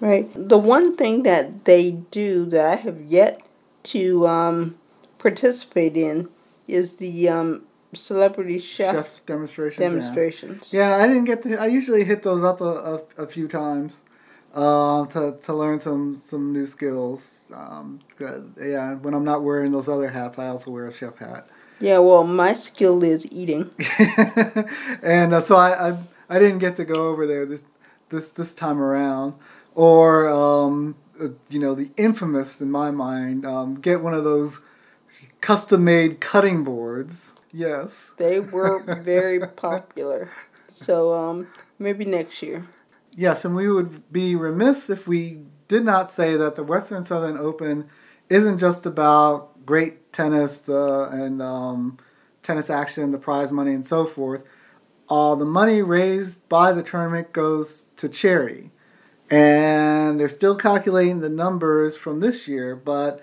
Right. 0.00 0.28
The 0.34 0.58
one 0.58 0.96
thing 0.96 1.22
that 1.24 1.64
they 1.64 1.92
do 2.10 2.44
that 2.46 2.66
I 2.66 2.74
have 2.76 3.00
yet 3.02 3.40
to 3.84 4.26
um, 4.26 4.78
participate 5.18 5.96
in 5.96 6.28
is 6.68 6.96
the 6.96 7.28
um, 7.28 7.62
celebrity 7.94 8.58
chef, 8.58 8.94
Chef 8.94 9.26
demonstrations. 9.26 9.80
yeah. 9.80 9.88
demonstrations. 9.88 10.72
Yeah, 10.72 10.96
I 10.96 11.06
didn't 11.06 11.24
get 11.24 11.42
to. 11.42 11.60
I 11.60 11.66
usually 11.66 12.04
hit 12.04 12.22
those 12.22 12.42
up 12.42 12.60
a, 12.60 12.64
a, 13.18 13.22
a 13.24 13.26
few 13.26 13.48
times 13.48 14.00
uh, 14.54 15.06
to 15.06 15.36
to 15.42 15.54
learn 15.54 15.80
some 15.80 16.14
some 16.14 16.52
new 16.52 16.66
skills. 16.66 17.40
Um, 17.52 18.00
good. 18.16 18.54
Yeah, 18.60 18.94
when 18.94 19.14
I'm 19.14 19.24
not 19.24 19.42
wearing 19.42 19.72
those 19.72 19.88
other 19.88 20.08
hats, 20.08 20.38
I 20.38 20.48
also 20.48 20.70
wear 20.70 20.86
a 20.86 20.92
chef 20.92 21.18
hat. 21.18 21.48
Yeah, 21.80 21.98
well, 21.98 22.22
my 22.24 22.54
skill 22.54 23.02
is 23.02 23.26
eating. 23.32 23.70
and 25.02 25.34
uh, 25.34 25.40
so 25.40 25.56
I, 25.56 25.90
I 25.90 25.98
I 26.28 26.38
didn't 26.38 26.58
get 26.58 26.76
to 26.76 26.84
go 26.84 27.08
over 27.08 27.26
there 27.26 27.44
this 27.46 27.64
this 28.08 28.30
this 28.30 28.54
time 28.54 28.80
around, 28.80 29.34
or 29.74 30.28
um, 30.28 30.94
uh, 31.20 31.28
you 31.50 31.58
know 31.58 31.74
the 31.74 31.90
infamous 31.96 32.60
in 32.60 32.70
my 32.70 32.90
mind 32.90 33.44
um, 33.44 33.80
get 33.80 34.00
one 34.00 34.14
of 34.14 34.24
those 34.24 34.60
custom 35.42 35.84
made 35.84 36.20
cutting 36.20 36.64
boards. 36.64 37.32
Yes. 37.52 38.12
They 38.16 38.40
were 38.40 38.82
very 39.02 39.40
popular. 39.40 40.30
So 40.72 41.12
um, 41.12 41.48
maybe 41.78 42.06
next 42.06 42.40
year. 42.40 42.66
Yes, 43.14 43.44
and 43.44 43.54
we 43.54 43.68
would 43.68 44.10
be 44.10 44.34
remiss 44.34 44.88
if 44.88 45.06
we 45.06 45.42
did 45.68 45.84
not 45.84 46.10
say 46.10 46.36
that 46.36 46.56
the 46.56 46.62
Western 46.62 47.04
Southern 47.04 47.36
Open 47.36 47.90
isn't 48.30 48.56
just 48.56 48.86
about 48.86 49.66
great 49.66 50.14
tennis 50.14 50.66
uh, 50.66 51.10
and 51.12 51.42
um, 51.42 51.98
tennis 52.42 52.70
action, 52.70 53.10
the 53.10 53.18
prize 53.18 53.52
money, 53.52 53.74
and 53.74 53.86
so 53.86 54.06
forth. 54.06 54.44
Uh, 55.10 55.34
the 55.34 55.44
money 55.44 55.82
raised 55.82 56.48
by 56.48 56.72
the 56.72 56.82
tournament 56.82 57.34
goes 57.34 57.86
to 57.96 58.08
charity. 58.08 58.70
And 59.30 60.18
they're 60.18 60.28
still 60.28 60.56
calculating 60.56 61.20
the 61.20 61.28
numbers 61.28 61.96
from 61.96 62.20
this 62.20 62.48
year, 62.48 62.74
but 62.74 63.22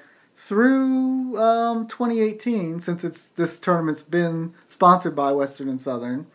through 0.49 1.39
um, 1.39 1.85
2018, 1.85 2.81
since 2.81 3.03
it's 3.03 3.27
this 3.27 3.59
tournament's 3.59 4.01
been 4.01 4.51
sponsored 4.67 5.15
by 5.15 5.31
Western 5.31 5.69
and 5.69 5.79
Southern 5.79 6.25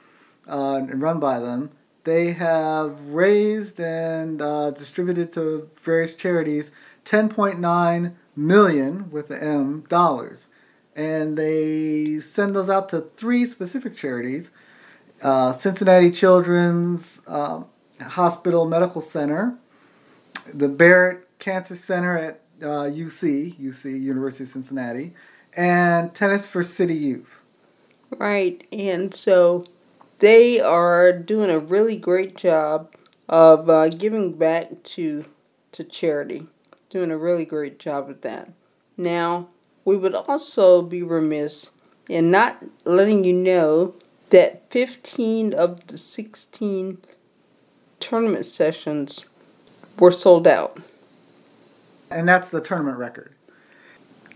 uh, 0.47 0.77
and 0.89 1.03
run 1.03 1.19
by 1.19 1.41
them, 1.41 1.73
they 2.05 2.33
have 2.35 3.01
raised 3.09 3.81
and 3.81 4.41
uh, 4.41 4.71
distributed 4.71 5.33
to 5.33 5.69
various 5.83 6.15
charities 6.15 6.71
10.9 7.05 8.13
million 8.37 9.11
with 9.11 9.27
the 9.27 9.43
M 9.43 9.81
dollars, 9.89 10.47
and 10.95 11.37
they 11.37 12.21
send 12.21 12.55
those 12.55 12.71
out 12.71 12.89
to 12.91 13.01
three 13.17 13.47
specific 13.47 13.97
charities: 13.97 14.53
uh, 15.23 15.53
Cincinnati 15.53 16.13
Children's 16.13 17.21
uh, 17.27 17.65
Hospital 18.01 18.65
Medical 18.65 19.03
Center, 19.03 19.59
the 20.53 20.69
Barrett 20.69 21.29
Cancer 21.41 21.75
Center 21.75 22.17
at 22.17 22.44
uh, 22.63 22.89
UC, 22.91 23.57
UC 23.57 24.01
University 24.01 24.45
of 24.45 24.51
Cincinnati, 24.51 25.13
and 25.57 26.15
Tennis 26.15 26.47
for 26.47 26.63
City 26.63 26.95
Youth. 26.95 27.41
Right, 28.17 28.67
and 28.73 29.15
so 29.15 29.65
they 30.19 30.61
are 30.61 31.13
doing 31.13 31.51
a 31.51 31.59
really 31.59 31.97
great 31.97 32.37
job 32.37 32.95
of 33.29 33.69
uh, 33.69 33.89
giving 33.89 34.37
back 34.37 34.83
to 34.85 35.25
to 35.73 35.85
charity. 35.85 36.47
Doing 36.89 37.11
a 37.11 37.19
really 37.19 37.45
great 37.45 37.81
job 37.81 38.09
of 38.09 38.21
that. 38.21 38.51
Now, 38.97 39.49
we 39.85 39.97
would 39.97 40.15
also 40.15 40.81
be 40.83 41.03
remiss 41.03 41.71
in 42.09 42.31
not 42.31 42.65
letting 42.85 43.25
you 43.25 43.33
know 43.33 43.95
that 44.31 44.71
15 44.71 45.53
of 45.53 45.87
the 45.89 45.99
16 45.99 46.99
tournament 47.99 48.47
sessions 48.47 49.25
were 49.99 50.13
sold 50.13 50.47
out. 50.47 50.79
And 52.15 52.29
that's 52.29 52.51
the 52.51 52.61
tournament 52.61 52.97
record. 52.99 53.35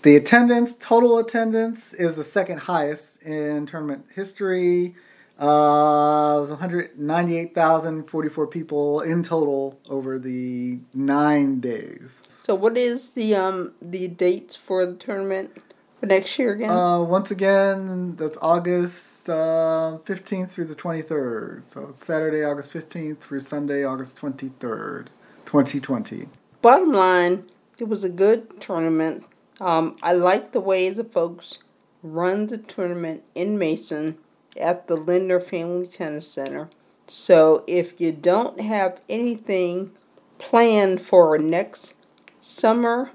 The 0.02 0.16
attendance, 0.16 0.76
total 0.76 1.18
attendance, 1.18 1.94
is 1.94 2.16
the 2.16 2.24
second 2.24 2.58
highest 2.58 3.22
in 3.22 3.66
tournament 3.66 4.06
history. 4.12 4.96
Uh, 5.38 6.34
it 6.36 6.40
was 6.40 6.50
198,044 6.50 8.46
people 8.48 9.00
in 9.02 9.22
total 9.22 9.78
over 9.88 10.18
the 10.18 10.80
nine 10.92 11.60
days. 11.60 12.24
So, 12.26 12.56
what 12.56 12.76
is 12.76 13.10
the 13.10 13.36
um 13.36 13.74
the 13.80 14.08
dates 14.08 14.56
for 14.56 14.84
the 14.84 14.94
tournament 14.94 15.52
for 16.00 16.06
next 16.06 16.36
year 16.36 16.54
again? 16.54 16.70
Uh, 16.70 17.00
once 17.00 17.30
again, 17.30 18.16
that's 18.16 18.36
August 18.42 19.30
uh, 19.30 19.98
15th 20.04 20.50
through 20.50 20.64
the 20.64 20.74
23rd. 20.74 21.62
So, 21.68 21.86
it's 21.90 22.04
Saturday, 22.04 22.42
August 22.42 22.72
15th 22.72 23.18
through 23.18 23.38
Sunday, 23.38 23.84
August 23.84 24.18
23rd, 24.18 25.06
2020. 25.44 26.28
Bottom 26.60 26.90
line, 26.90 27.44
it 27.78 27.88
was 27.88 28.04
a 28.04 28.08
good 28.08 28.60
tournament. 28.60 29.24
Um, 29.60 29.96
I 30.02 30.12
like 30.12 30.52
the 30.52 30.60
way 30.60 30.90
the 30.90 31.04
folks 31.04 31.58
run 32.02 32.46
the 32.46 32.58
tournament 32.58 33.22
in 33.34 33.58
Mason 33.58 34.18
at 34.56 34.86
the 34.88 34.96
Linder 34.96 35.40
Family 35.40 35.86
Tennis 35.86 36.28
Center. 36.28 36.68
So 37.06 37.64
if 37.66 38.00
you 38.00 38.12
don't 38.12 38.60
have 38.60 39.00
anything 39.08 39.92
planned 40.38 41.00
for 41.00 41.38
next 41.38 41.94
summer, 42.38 43.10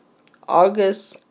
August 0.47 1.21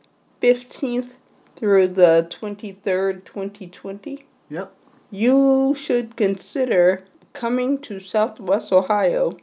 15th 0.40 1.12
through 1.57 1.88
the 1.88 2.27
23rd, 2.31 3.25
2020, 3.25 4.25
Yep. 4.49 4.75
you 5.11 5.75
should 5.77 6.16
consider 6.16 7.05
coming 7.33 7.79
to 7.79 7.99
Southwest 8.01 8.73
Ohio 8.73 9.37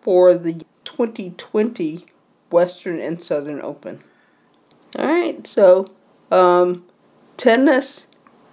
for 0.00 0.36
the 0.36 0.64
2020 0.84 2.04
Western 2.58 3.00
and 3.00 3.20
Southern 3.22 3.60
Open. 3.60 4.00
All 4.96 5.06
right, 5.06 5.44
so 5.44 5.86
um, 6.30 6.84
tennis 7.36 8.06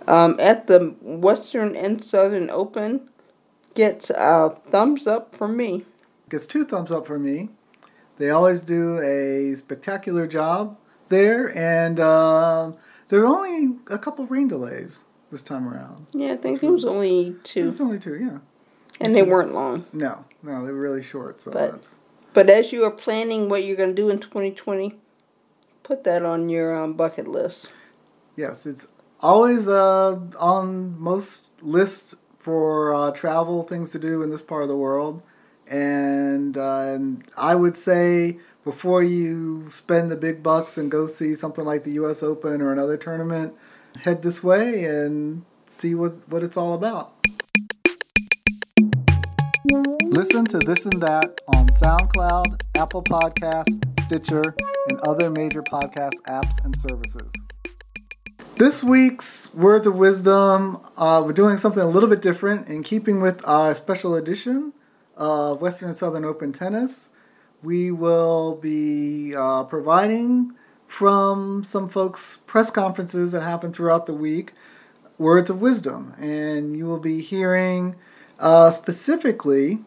um, 0.07 0.35
at 0.39 0.65
the 0.65 0.95
Western 1.01 1.75
and 1.75 2.03
Southern 2.03 2.49
Open 2.49 3.07
gets 3.75 4.09
a 4.09 4.55
thumbs 4.71 5.05
up 5.05 5.35
from 5.35 5.55
me. 5.55 5.85
Gets 6.29 6.47
two 6.47 6.65
thumbs 6.65 6.91
up 6.91 7.05
from 7.05 7.23
me. 7.23 7.49
They 8.17 8.31
always 8.31 8.61
do 8.61 8.99
a 8.99 9.55
spectacular 9.55 10.25
job 10.25 10.77
there, 11.09 11.55
and 11.55 11.99
uh, 11.99 12.71
there 13.09 13.21
are 13.21 13.27
only 13.27 13.77
a 13.91 13.99
couple 13.99 14.25
rain 14.25 14.47
delays 14.47 15.03
this 15.31 15.43
time 15.43 15.67
around. 15.67 16.07
Yeah, 16.13 16.33
I 16.33 16.37
think 16.37 16.63
it 16.63 16.69
was 16.69 16.85
only 16.85 17.35
two. 17.43 17.63
It 17.63 17.65
was 17.67 17.81
only 17.81 17.99
two, 17.99 18.15
yeah. 18.15 18.39
and 18.99 19.13
which 19.13 19.13
they 19.13 19.21
is- 19.21 19.29
weren't 19.29 19.53
long. 19.53 19.85
No, 19.93 20.25
no, 20.41 20.65
they 20.65 20.71
were 20.71 20.79
really 20.79 21.03
short. 21.03 21.39
So 21.41 21.51
But- 21.51 21.71
that's 21.71 21.95
But 22.33 22.49
as 22.49 22.71
you 22.71 22.85
are 22.85 22.91
planning 22.91 23.49
what 23.49 23.63
you're 23.63 23.75
going 23.75 23.95
to 23.95 24.01
do 24.01 24.09
in 24.09 24.19
2020, 24.19 24.97
put 25.83 26.03
that 26.05 26.23
on 26.23 26.49
your 26.49 26.75
um, 26.75 26.93
bucket 26.93 27.27
list. 27.27 27.71
yes, 28.35 28.65
it's 28.65 28.87
always 29.19 29.67
uh, 29.67 30.19
on 30.39 30.99
most 30.99 31.61
lists 31.61 32.15
for 32.39 32.93
uh, 32.93 33.11
travel 33.11 33.63
things 33.63 33.91
to 33.91 33.99
do 33.99 34.21
in 34.23 34.29
this 34.29 34.41
part 34.41 34.63
of 34.63 34.69
the 34.69 34.77
world. 34.77 35.21
And, 35.67 36.57
uh, 36.57 36.79
and 36.79 37.23
I 37.37 37.55
would 37.55 37.75
say 37.75 38.39
before 38.63 39.03
you 39.03 39.69
spend 39.69 40.11
the 40.11 40.15
big 40.15 40.41
bucks 40.43 40.77
and 40.77 40.89
go 40.89 41.07
see 41.07 41.35
something 41.35 41.65
like 41.65 41.83
the 41.83 41.91
U.S. 41.93 42.23
Open 42.23 42.61
or 42.61 42.71
another 42.71 42.97
tournament, 42.97 43.53
head 44.01 44.21
this 44.21 44.43
way 44.43 44.85
and 44.85 45.43
see 45.65 45.95
what 45.95 46.27
what 46.29 46.43
it's 46.43 46.57
all 46.57 46.73
about. 46.73 47.13
Listen 50.11 50.43
to 50.43 50.59
this 50.59 50.85
and 50.85 51.01
that 51.01 51.39
on 51.47 51.67
SoundCloud, 51.69 52.63
Apple 52.75 53.01
Podcasts, 53.01 53.79
Stitcher, 54.03 54.53
and 54.89 54.99
other 54.99 55.29
major 55.29 55.63
podcast 55.63 56.15
apps 56.27 56.53
and 56.65 56.75
services. 56.75 57.31
This 58.57 58.83
week's 58.83 59.53
Words 59.53 59.87
of 59.87 59.95
Wisdom, 59.95 60.81
uh, 60.97 61.23
we're 61.25 61.31
doing 61.31 61.57
something 61.57 61.81
a 61.81 61.87
little 61.87 62.09
bit 62.09 62.21
different 62.21 62.67
in 62.67 62.83
keeping 62.83 63.21
with 63.21 63.39
our 63.47 63.73
special 63.73 64.15
edition 64.15 64.73
of 65.15 65.61
Western 65.61 65.87
and 65.87 65.97
Southern 65.97 66.25
Open 66.25 66.51
Tennis. 66.51 67.09
We 67.63 67.89
will 67.89 68.55
be 68.55 69.33
uh, 69.33 69.63
providing 69.63 70.55
from 70.87 71.63
some 71.63 71.87
folks' 71.87 72.35
press 72.47 72.69
conferences 72.69 73.31
that 73.31 73.43
happen 73.43 73.71
throughout 73.71 74.07
the 74.07 74.13
week 74.13 74.51
words 75.17 75.49
of 75.49 75.61
wisdom. 75.61 76.15
And 76.19 76.75
you 76.75 76.85
will 76.85 76.99
be 76.99 77.21
hearing 77.21 77.95
uh, 78.39 78.71
specifically 78.71 79.79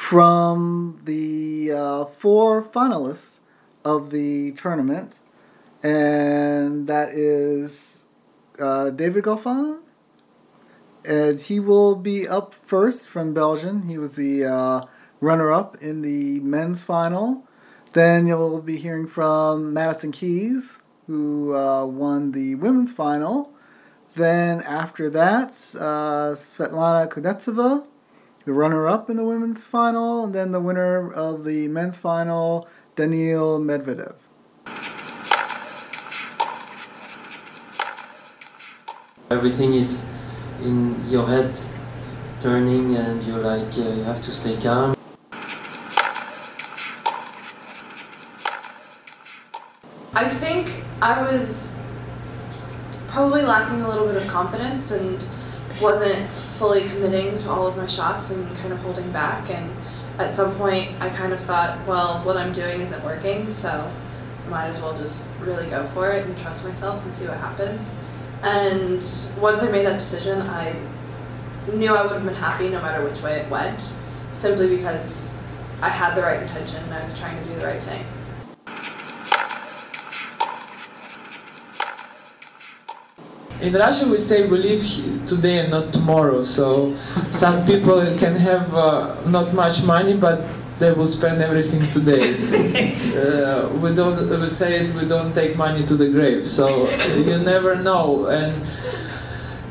from 0.00 0.96
the 1.04 1.70
uh, 1.70 2.04
four 2.06 2.62
finalists 2.62 3.40
of 3.84 4.10
the 4.10 4.50
tournament. 4.52 5.16
And 5.82 6.88
that 6.88 7.10
is 7.10 8.06
uh, 8.58 8.90
David 8.90 9.24
Goffin. 9.24 9.80
And 11.04 11.38
he 11.38 11.60
will 11.60 11.94
be 11.96 12.26
up 12.26 12.54
first 12.54 13.08
from 13.08 13.34
Belgium. 13.34 13.88
He 13.88 13.98
was 13.98 14.16
the 14.16 14.46
uh, 14.46 14.80
runner 15.20 15.52
up 15.52 15.76
in 15.82 16.00
the 16.00 16.40
men's 16.40 16.82
final. 16.82 17.46
Then 17.92 18.26
you'll 18.26 18.62
be 18.62 18.78
hearing 18.78 19.06
from 19.06 19.74
Madison 19.74 20.12
Keys, 20.12 20.80
who 21.06 21.54
uh, 21.54 21.84
won 21.84 22.32
the 22.32 22.54
women's 22.54 22.90
final. 22.90 23.52
Then 24.14 24.62
after 24.62 25.10
that, 25.10 25.50
uh, 25.78 26.34
Svetlana 26.34 27.06
Kuznetsova, 27.08 27.86
the 28.44 28.52
runner-up 28.52 29.10
in 29.10 29.16
the 29.16 29.24
women's 29.24 29.66
final, 29.66 30.24
and 30.24 30.34
then 30.34 30.52
the 30.52 30.60
winner 30.60 31.12
of 31.12 31.44
the 31.44 31.68
men's 31.68 31.98
final, 31.98 32.66
Daniil 32.96 33.60
Medvedev. 33.60 34.14
Everything 39.30 39.74
is 39.74 40.04
in 40.62 41.08
your 41.08 41.26
head 41.26 41.58
turning 42.40 42.96
and 42.96 43.22
you're 43.22 43.38
like, 43.38 43.72
uh, 43.78 43.82
you 43.82 44.02
have 44.02 44.22
to 44.22 44.32
stay 44.32 44.56
calm. 44.56 44.96
I 50.14 50.28
think 50.28 50.82
I 51.00 51.22
was 51.22 51.74
probably 53.08 53.42
lacking 53.42 53.82
a 53.82 53.88
little 53.88 54.06
bit 54.06 54.16
of 54.16 54.26
confidence 54.26 54.90
and 54.90 55.24
wasn't 55.80 56.28
fully 56.60 56.86
committing 56.90 57.38
to 57.38 57.48
all 57.48 57.66
of 57.66 57.74
my 57.74 57.86
shots 57.86 58.30
and 58.30 58.46
kind 58.58 58.70
of 58.70 58.78
holding 58.80 59.10
back. 59.12 59.48
And 59.48 59.70
at 60.18 60.34
some 60.34 60.54
point, 60.56 60.90
I 61.00 61.08
kind 61.08 61.32
of 61.32 61.40
thought, 61.40 61.78
well, 61.86 62.18
what 62.22 62.36
I'm 62.36 62.52
doing 62.52 62.82
isn't 62.82 63.02
working, 63.02 63.50
so 63.50 63.90
I 64.44 64.50
might 64.50 64.66
as 64.66 64.78
well 64.78 64.94
just 64.94 65.26
really 65.40 65.66
go 65.70 65.86
for 65.94 66.10
it 66.10 66.26
and 66.26 66.36
trust 66.36 66.62
myself 66.66 67.02
and 67.02 67.14
see 67.14 67.26
what 67.26 67.38
happens. 67.38 67.96
And 68.42 69.02
once 69.40 69.62
I 69.62 69.70
made 69.70 69.86
that 69.86 69.98
decision, 69.98 70.42
I 70.42 70.76
knew 71.72 71.94
I 71.94 72.02
would 72.02 72.12
have 72.12 72.24
been 72.26 72.34
happy 72.34 72.68
no 72.68 72.82
matter 72.82 73.02
which 73.08 73.22
way 73.22 73.40
it 73.40 73.50
went, 73.50 73.98
simply 74.32 74.76
because 74.76 75.40
I 75.80 75.88
had 75.88 76.14
the 76.14 76.20
right 76.20 76.42
intention 76.42 76.84
and 76.84 76.92
I 76.92 77.00
was 77.00 77.18
trying 77.18 77.42
to 77.42 77.48
do 77.48 77.58
the 77.58 77.64
right 77.64 77.80
thing. 77.84 78.04
In 83.62 83.74
Russia 83.74 84.08
we 84.08 84.18
say 84.18 84.46
we 84.46 84.58
live 84.58 84.82
today 85.26 85.58
and 85.60 85.70
not 85.70 85.92
tomorrow. 85.92 86.42
So 86.42 86.96
some 87.30 87.66
people 87.66 88.00
can 88.16 88.34
have 88.36 88.74
uh, 88.74 89.16
not 89.26 89.52
much 89.54 89.82
money, 89.82 90.16
but 90.16 90.44
they 90.78 90.92
will 90.92 91.06
spend 91.06 91.42
everything 91.42 91.82
today. 91.92 92.22
uh, 93.16 93.68
we 93.78 93.94
don't 93.94 94.28
we 94.40 94.48
say 94.48 94.80
it. 94.80 94.94
We 94.94 95.06
don't 95.06 95.34
take 95.34 95.56
money 95.56 95.84
to 95.86 95.96
the 95.96 96.08
grave. 96.08 96.46
So 96.46 96.88
you 97.16 97.38
never 97.38 97.76
know, 97.76 98.26
and 98.26 98.54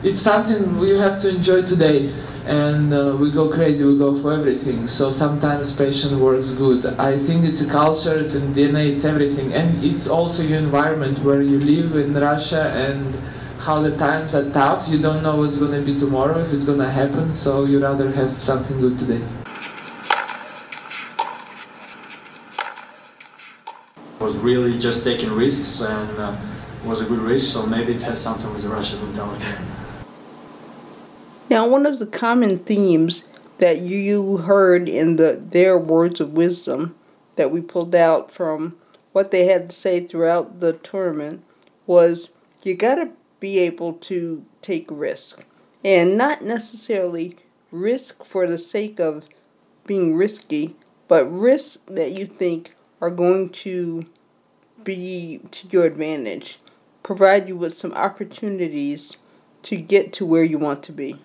it's 0.03 0.19
something 0.19 0.77
we 0.77 0.97
have 0.97 1.19
to 1.21 1.29
enjoy 1.29 1.63
today. 1.63 2.13
And 2.45 2.93
uh, 2.93 3.15
we 3.19 3.29
go 3.29 3.49
crazy. 3.49 3.83
We 3.85 3.95
go 3.97 4.19
for 4.19 4.33
everything. 4.33 4.87
So 4.87 5.11
sometimes 5.11 5.71
passion 5.71 6.19
works 6.19 6.53
good. 6.53 6.83
I 6.97 7.15
think 7.19 7.45
it's 7.45 7.61
a 7.61 7.69
culture. 7.69 8.17
It's 8.17 8.33
in 8.33 8.53
DNA. 8.53 8.93
It's 8.93 9.05
everything, 9.05 9.53
and 9.53 9.83
it's 9.83 10.07
also 10.07 10.41
your 10.43 10.57
environment 10.57 11.19
where 11.19 11.41
you 11.41 11.59
live 11.59 11.95
in 11.95 12.13
Russia 12.15 12.71
and 12.73 13.13
how 13.60 13.82
the 13.82 13.95
times 13.97 14.34
are 14.36 14.49
tough. 14.51 14.88
You 14.88 14.99
don't 14.99 15.22
know 15.22 15.38
what's 15.38 15.57
going 15.57 15.72
to 15.72 15.82
be 15.82 15.99
tomorrow, 15.99 16.39
if 16.39 16.53
it's 16.53 16.64
going 16.64 16.80
to 16.80 16.89
happen, 16.89 17.34
so 17.34 17.66
you'd 17.66 17.84
rather 17.84 18.10
have 18.12 18.41
something 18.41 18.80
good 18.80 18.97
today. 18.97 19.22
Was 24.20 24.38
really 24.38 24.80
just 24.80 25.03
taking 25.03 25.32
risks 25.32 25.82
and 25.82 26.20
uh, 26.20 26.36
was 26.86 27.01
a 27.01 27.05
good 27.05 27.20
risk, 27.20 27.53
so 27.53 27.66
maybe 27.66 27.93
it 27.93 28.01
has 28.01 28.22
something 28.22 28.51
with 28.53 28.64
the 28.64 28.70
Russian 28.70 29.01
mentality. 29.05 29.45
Now, 31.49 31.68
one 31.68 31.86
of 31.86 31.99
the 31.99 32.05
common 32.05 32.60
themes 32.60 33.28
that 33.57 33.80
you 33.80 34.38
heard 34.38 34.88
in 34.88 35.18
the 35.18 35.41
their 35.43 35.78
words 35.78 36.22
of 36.22 36.34
wisdom 36.34 36.95
that 37.36 37.51
we 37.51 37.62
pulled 37.62 37.95
out 37.95 38.32
from 38.32 38.78
what 39.12 39.32
they 39.32 39.45
had 39.45 39.70
to 39.70 39.76
say 39.76 40.05
throughout 40.05 40.60
the 40.60 40.74
tournament 40.74 41.43
was 41.86 42.30
you 42.64 42.76
got 42.76 42.95
to 42.95 43.10
be 43.39 43.59
able 43.59 43.93
to 43.93 44.45
take 44.61 44.87
risk 44.89 45.45
and 45.83 46.17
not 46.17 46.43
necessarily 46.43 47.37
risk 47.71 48.23
for 48.23 48.47
the 48.47 48.57
sake 48.57 48.99
of 48.99 49.25
being 49.85 50.15
risky, 50.15 50.75
but 51.07 51.25
risks 51.25 51.79
that 51.87 52.11
you 52.11 52.25
think 52.25 52.75
are 53.01 53.09
going 53.09 53.49
to 53.49 54.03
be 54.83 55.39
to 55.51 55.67
your 55.67 55.85
advantage, 55.85 56.59
provide 57.03 57.47
you 57.47 57.55
with 57.55 57.75
some 57.75 57.93
opportunities 57.93 59.17
to 59.63 59.75
get 59.77 60.13
to 60.13 60.25
where 60.25 60.43
you 60.43 60.57
want 60.57 60.83
to 60.83 60.91
be. 60.91 61.17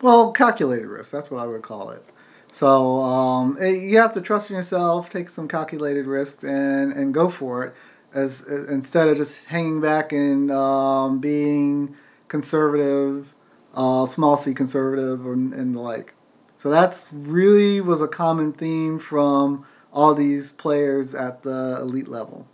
Well, 0.00 0.32
calculated 0.32 0.86
risk, 0.86 1.10
that's 1.10 1.30
what 1.30 1.42
I 1.42 1.46
would 1.46 1.62
call 1.62 1.90
it. 1.90 2.04
So 2.52 2.98
um, 2.98 3.58
eh, 3.60 3.68
you 3.68 3.98
have 3.98 4.14
to 4.14 4.20
trust 4.20 4.50
in 4.50 4.56
yourself, 4.56 5.10
take 5.10 5.28
some 5.28 5.48
calculated 5.48 6.06
risks, 6.06 6.42
and, 6.44 6.92
and 6.92 7.12
go 7.12 7.28
for 7.28 7.64
it 7.64 7.74
as, 8.12 8.42
as 8.42 8.68
instead 8.68 9.08
of 9.08 9.16
just 9.16 9.46
hanging 9.46 9.80
back 9.80 10.12
and 10.12 10.50
um, 10.50 11.18
being 11.18 11.96
conservative, 12.28 13.34
uh, 13.74 14.06
small 14.06 14.36
c 14.36 14.54
conservative, 14.54 15.26
or, 15.26 15.32
and 15.32 15.74
the 15.74 15.80
like. 15.80 16.14
So 16.56 16.70
that's 16.70 17.08
really 17.12 17.80
was 17.80 18.02
a 18.02 18.08
common 18.08 18.52
theme 18.52 18.98
from 18.98 19.64
all 19.92 20.14
these 20.14 20.50
players 20.50 21.14
at 21.14 21.42
the 21.42 21.78
elite 21.80 22.08
level. 22.08 22.48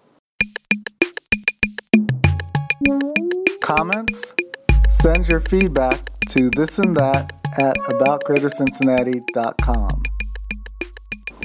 Comments? 3.63 4.35
Send 4.91 5.27
your 5.27 5.41
feedback 5.41 6.01
to 6.29 6.51
this 6.51 6.79
and 6.79 6.95
that 6.97 7.33
at 7.59 7.77
aboutgreatercincinnati.com. 7.77 10.03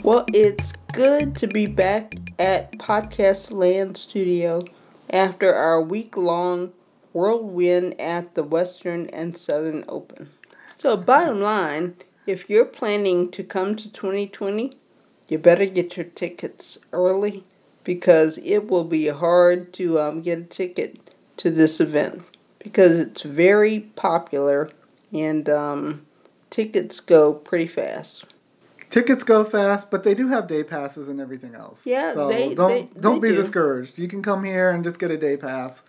Well, 0.04 0.26
it's 0.34 0.74
good 1.00 1.34
to 1.34 1.48
be 1.48 1.66
back 1.66 2.14
at 2.38 2.74
Podcast 2.74 3.54
Land 3.54 3.96
Studio 3.96 4.66
after 5.10 5.56
our 5.56 5.82
week 5.82 6.18
long 6.18 6.74
whirlwind 7.14 7.98
at 8.02 8.36
the 8.36 8.44
Western 8.44 9.08
and 9.12 9.38
Southern 9.38 9.86
Open. 9.88 10.30
So, 10.76 10.98
bottom 10.98 11.40
line, 11.40 11.96
if 12.28 12.50
you're 12.50 12.66
planning 12.66 13.32
to 13.32 13.46
come 13.46 13.78
to 13.78 13.90
2020, 13.90 14.74
you 15.30 15.38
better 15.38 15.66
get 15.66 15.96
your 15.96 16.06
tickets 16.06 16.78
early 16.92 17.44
because 17.86 18.38
it 18.40 18.68
will 18.68 18.84
be 18.84 19.08
hard 19.08 19.72
to 19.76 20.02
um, 20.02 20.22
get 20.22 20.38
a 20.40 20.44
ticket 20.44 20.98
to 21.38 21.50
this 21.50 21.80
event 21.80 22.24
because 22.62 22.92
it's 22.92 23.22
very 23.22 23.80
popular 23.96 24.70
and 25.14 25.48
um, 25.48 26.06
tickets 26.50 27.00
go 27.00 27.32
pretty 27.32 27.68
fast. 27.68 28.26
Tickets 28.90 29.24
go 29.24 29.44
fast, 29.44 29.92
but 29.92 30.04
they 30.04 30.16
do 30.16 30.30
have 30.30 30.48
day 30.48 30.64
passes 30.64 31.10
and 31.10 31.22
everything 31.22 31.54
else. 31.54 31.86
Yeah, 31.86 32.14
so 32.14 32.28
they- 32.28 32.56
don't 32.56 32.70
they- 32.70 33.00
don't 33.00 33.22
they 33.22 33.30
be 33.30 33.36
do. 33.36 33.42
discouraged. 33.42 33.98
You 34.00 34.08
can 34.08 34.22
come 34.24 34.44
here 34.44 34.72
and 34.72 34.84
just 34.84 34.98
get 35.00 35.12
a 35.12 35.18
day 35.18 35.38
pass, 35.38 35.84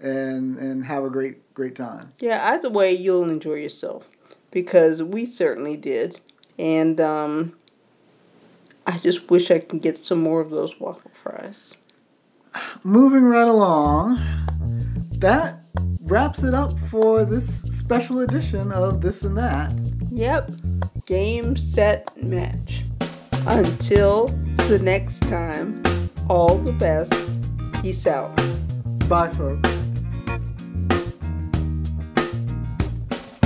and 0.00 0.56
and 0.58 0.84
have 0.84 1.04
a 1.04 1.10
great 1.10 1.52
great 1.54 1.74
time. 1.74 2.12
Yeah, 2.20 2.50
either 2.52 2.70
way, 2.70 2.92
you'll 2.92 3.28
enjoy 3.30 3.54
yourself 3.54 4.08
because 4.52 5.02
we 5.02 5.26
certainly 5.26 5.76
did. 5.76 6.20
And 6.58 7.00
um, 7.00 7.54
I 8.86 8.98
just 8.98 9.28
wish 9.30 9.50
I 9.50 9.58
could 9.58 9.82
get 9.82 10.04
some 10.04 10.20
more 10.22 10.40
of 10.40 10.50
those 10.50 10.78
waffle 10.78 11.10
fries. 11.12 11.74
Moving 12.84 13.24
right 13.24 13.48
along, 13.48 14.20
that 15.18 15.58
wraps 16.02 16.44
it 16.44 16.54
up 16.54 16.78
for 16.88 17.24
this 17.24 17.62
special 17.62 18.20
edition 18.20 18.70
of 18.70 19.00
this 19.00 19.22
and 19.22 19.36
that. 19.36 19.72
Yep, 20.16 20.52
game, 21.06 21.56
set, 21.56 22.08
match. 22.22 22.84
Until 23.48 24.28
the 24.68 24.78
next 24.80 25.18
time, 25.24 25.82
all 26.28 26.56
the 26.56 26.70
best. 26.70 27.12
Peace 27.82 28.06
out. 28.06 28.32
Bye, 29.08 29.28
folks. 29.32 29.68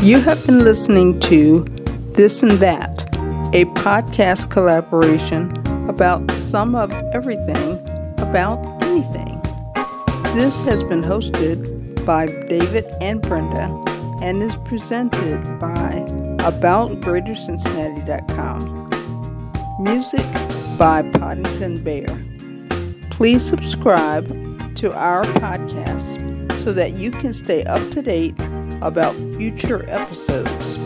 You 0.02 0.20
have 0.20 0.44
been 0.46 0.62
listening 0.62 1.18
to 1.20 1.64
This 2.12 2.42
and 2.42 2.52
That, 2.52 3.02
a 3.54 3.64
podcast 3.80 4.50
collaboration 4.50 5.50
about 5.88 6.30
some 6.30 6.74
of 6.74 6.92
everything 7.14 7.78
about 8.18 8.58
anything. 8.82 9.40
This 10.34 10.60
has 10.66 10.84
been 10.84 11.00
hosted 11.00 12.04
by 12.04 12.26
David 12.26 12.84
and 13.00 13.22
Brenda 13.22 13.72
and 14.20 14.42
is 14.42 14.54
presented 14.56 15.42
by 15.58 16.17
AboutGreaterCincinnati.com. 16.38 18.88
Music 19.80 20.26
by 20.78 21.02
Poddington 21.12 21.82
Bear. 21.82 22.06
Please 23.10 23.44
subscribe 23.44 24.28
to 24.76 24.94
our 24.94 25.24
podcast 25.24 26.52
so 26.60 26.72
that 26.72 26.92
you 26.92 27.10
can 27.10 27.32
stay 27.32 27.64
up 27.64 27.80
to 27.90 28.02
date 28.02 28.38
about 28.80 29.14
future 29.36 29.88
episodes. 29.88 30.76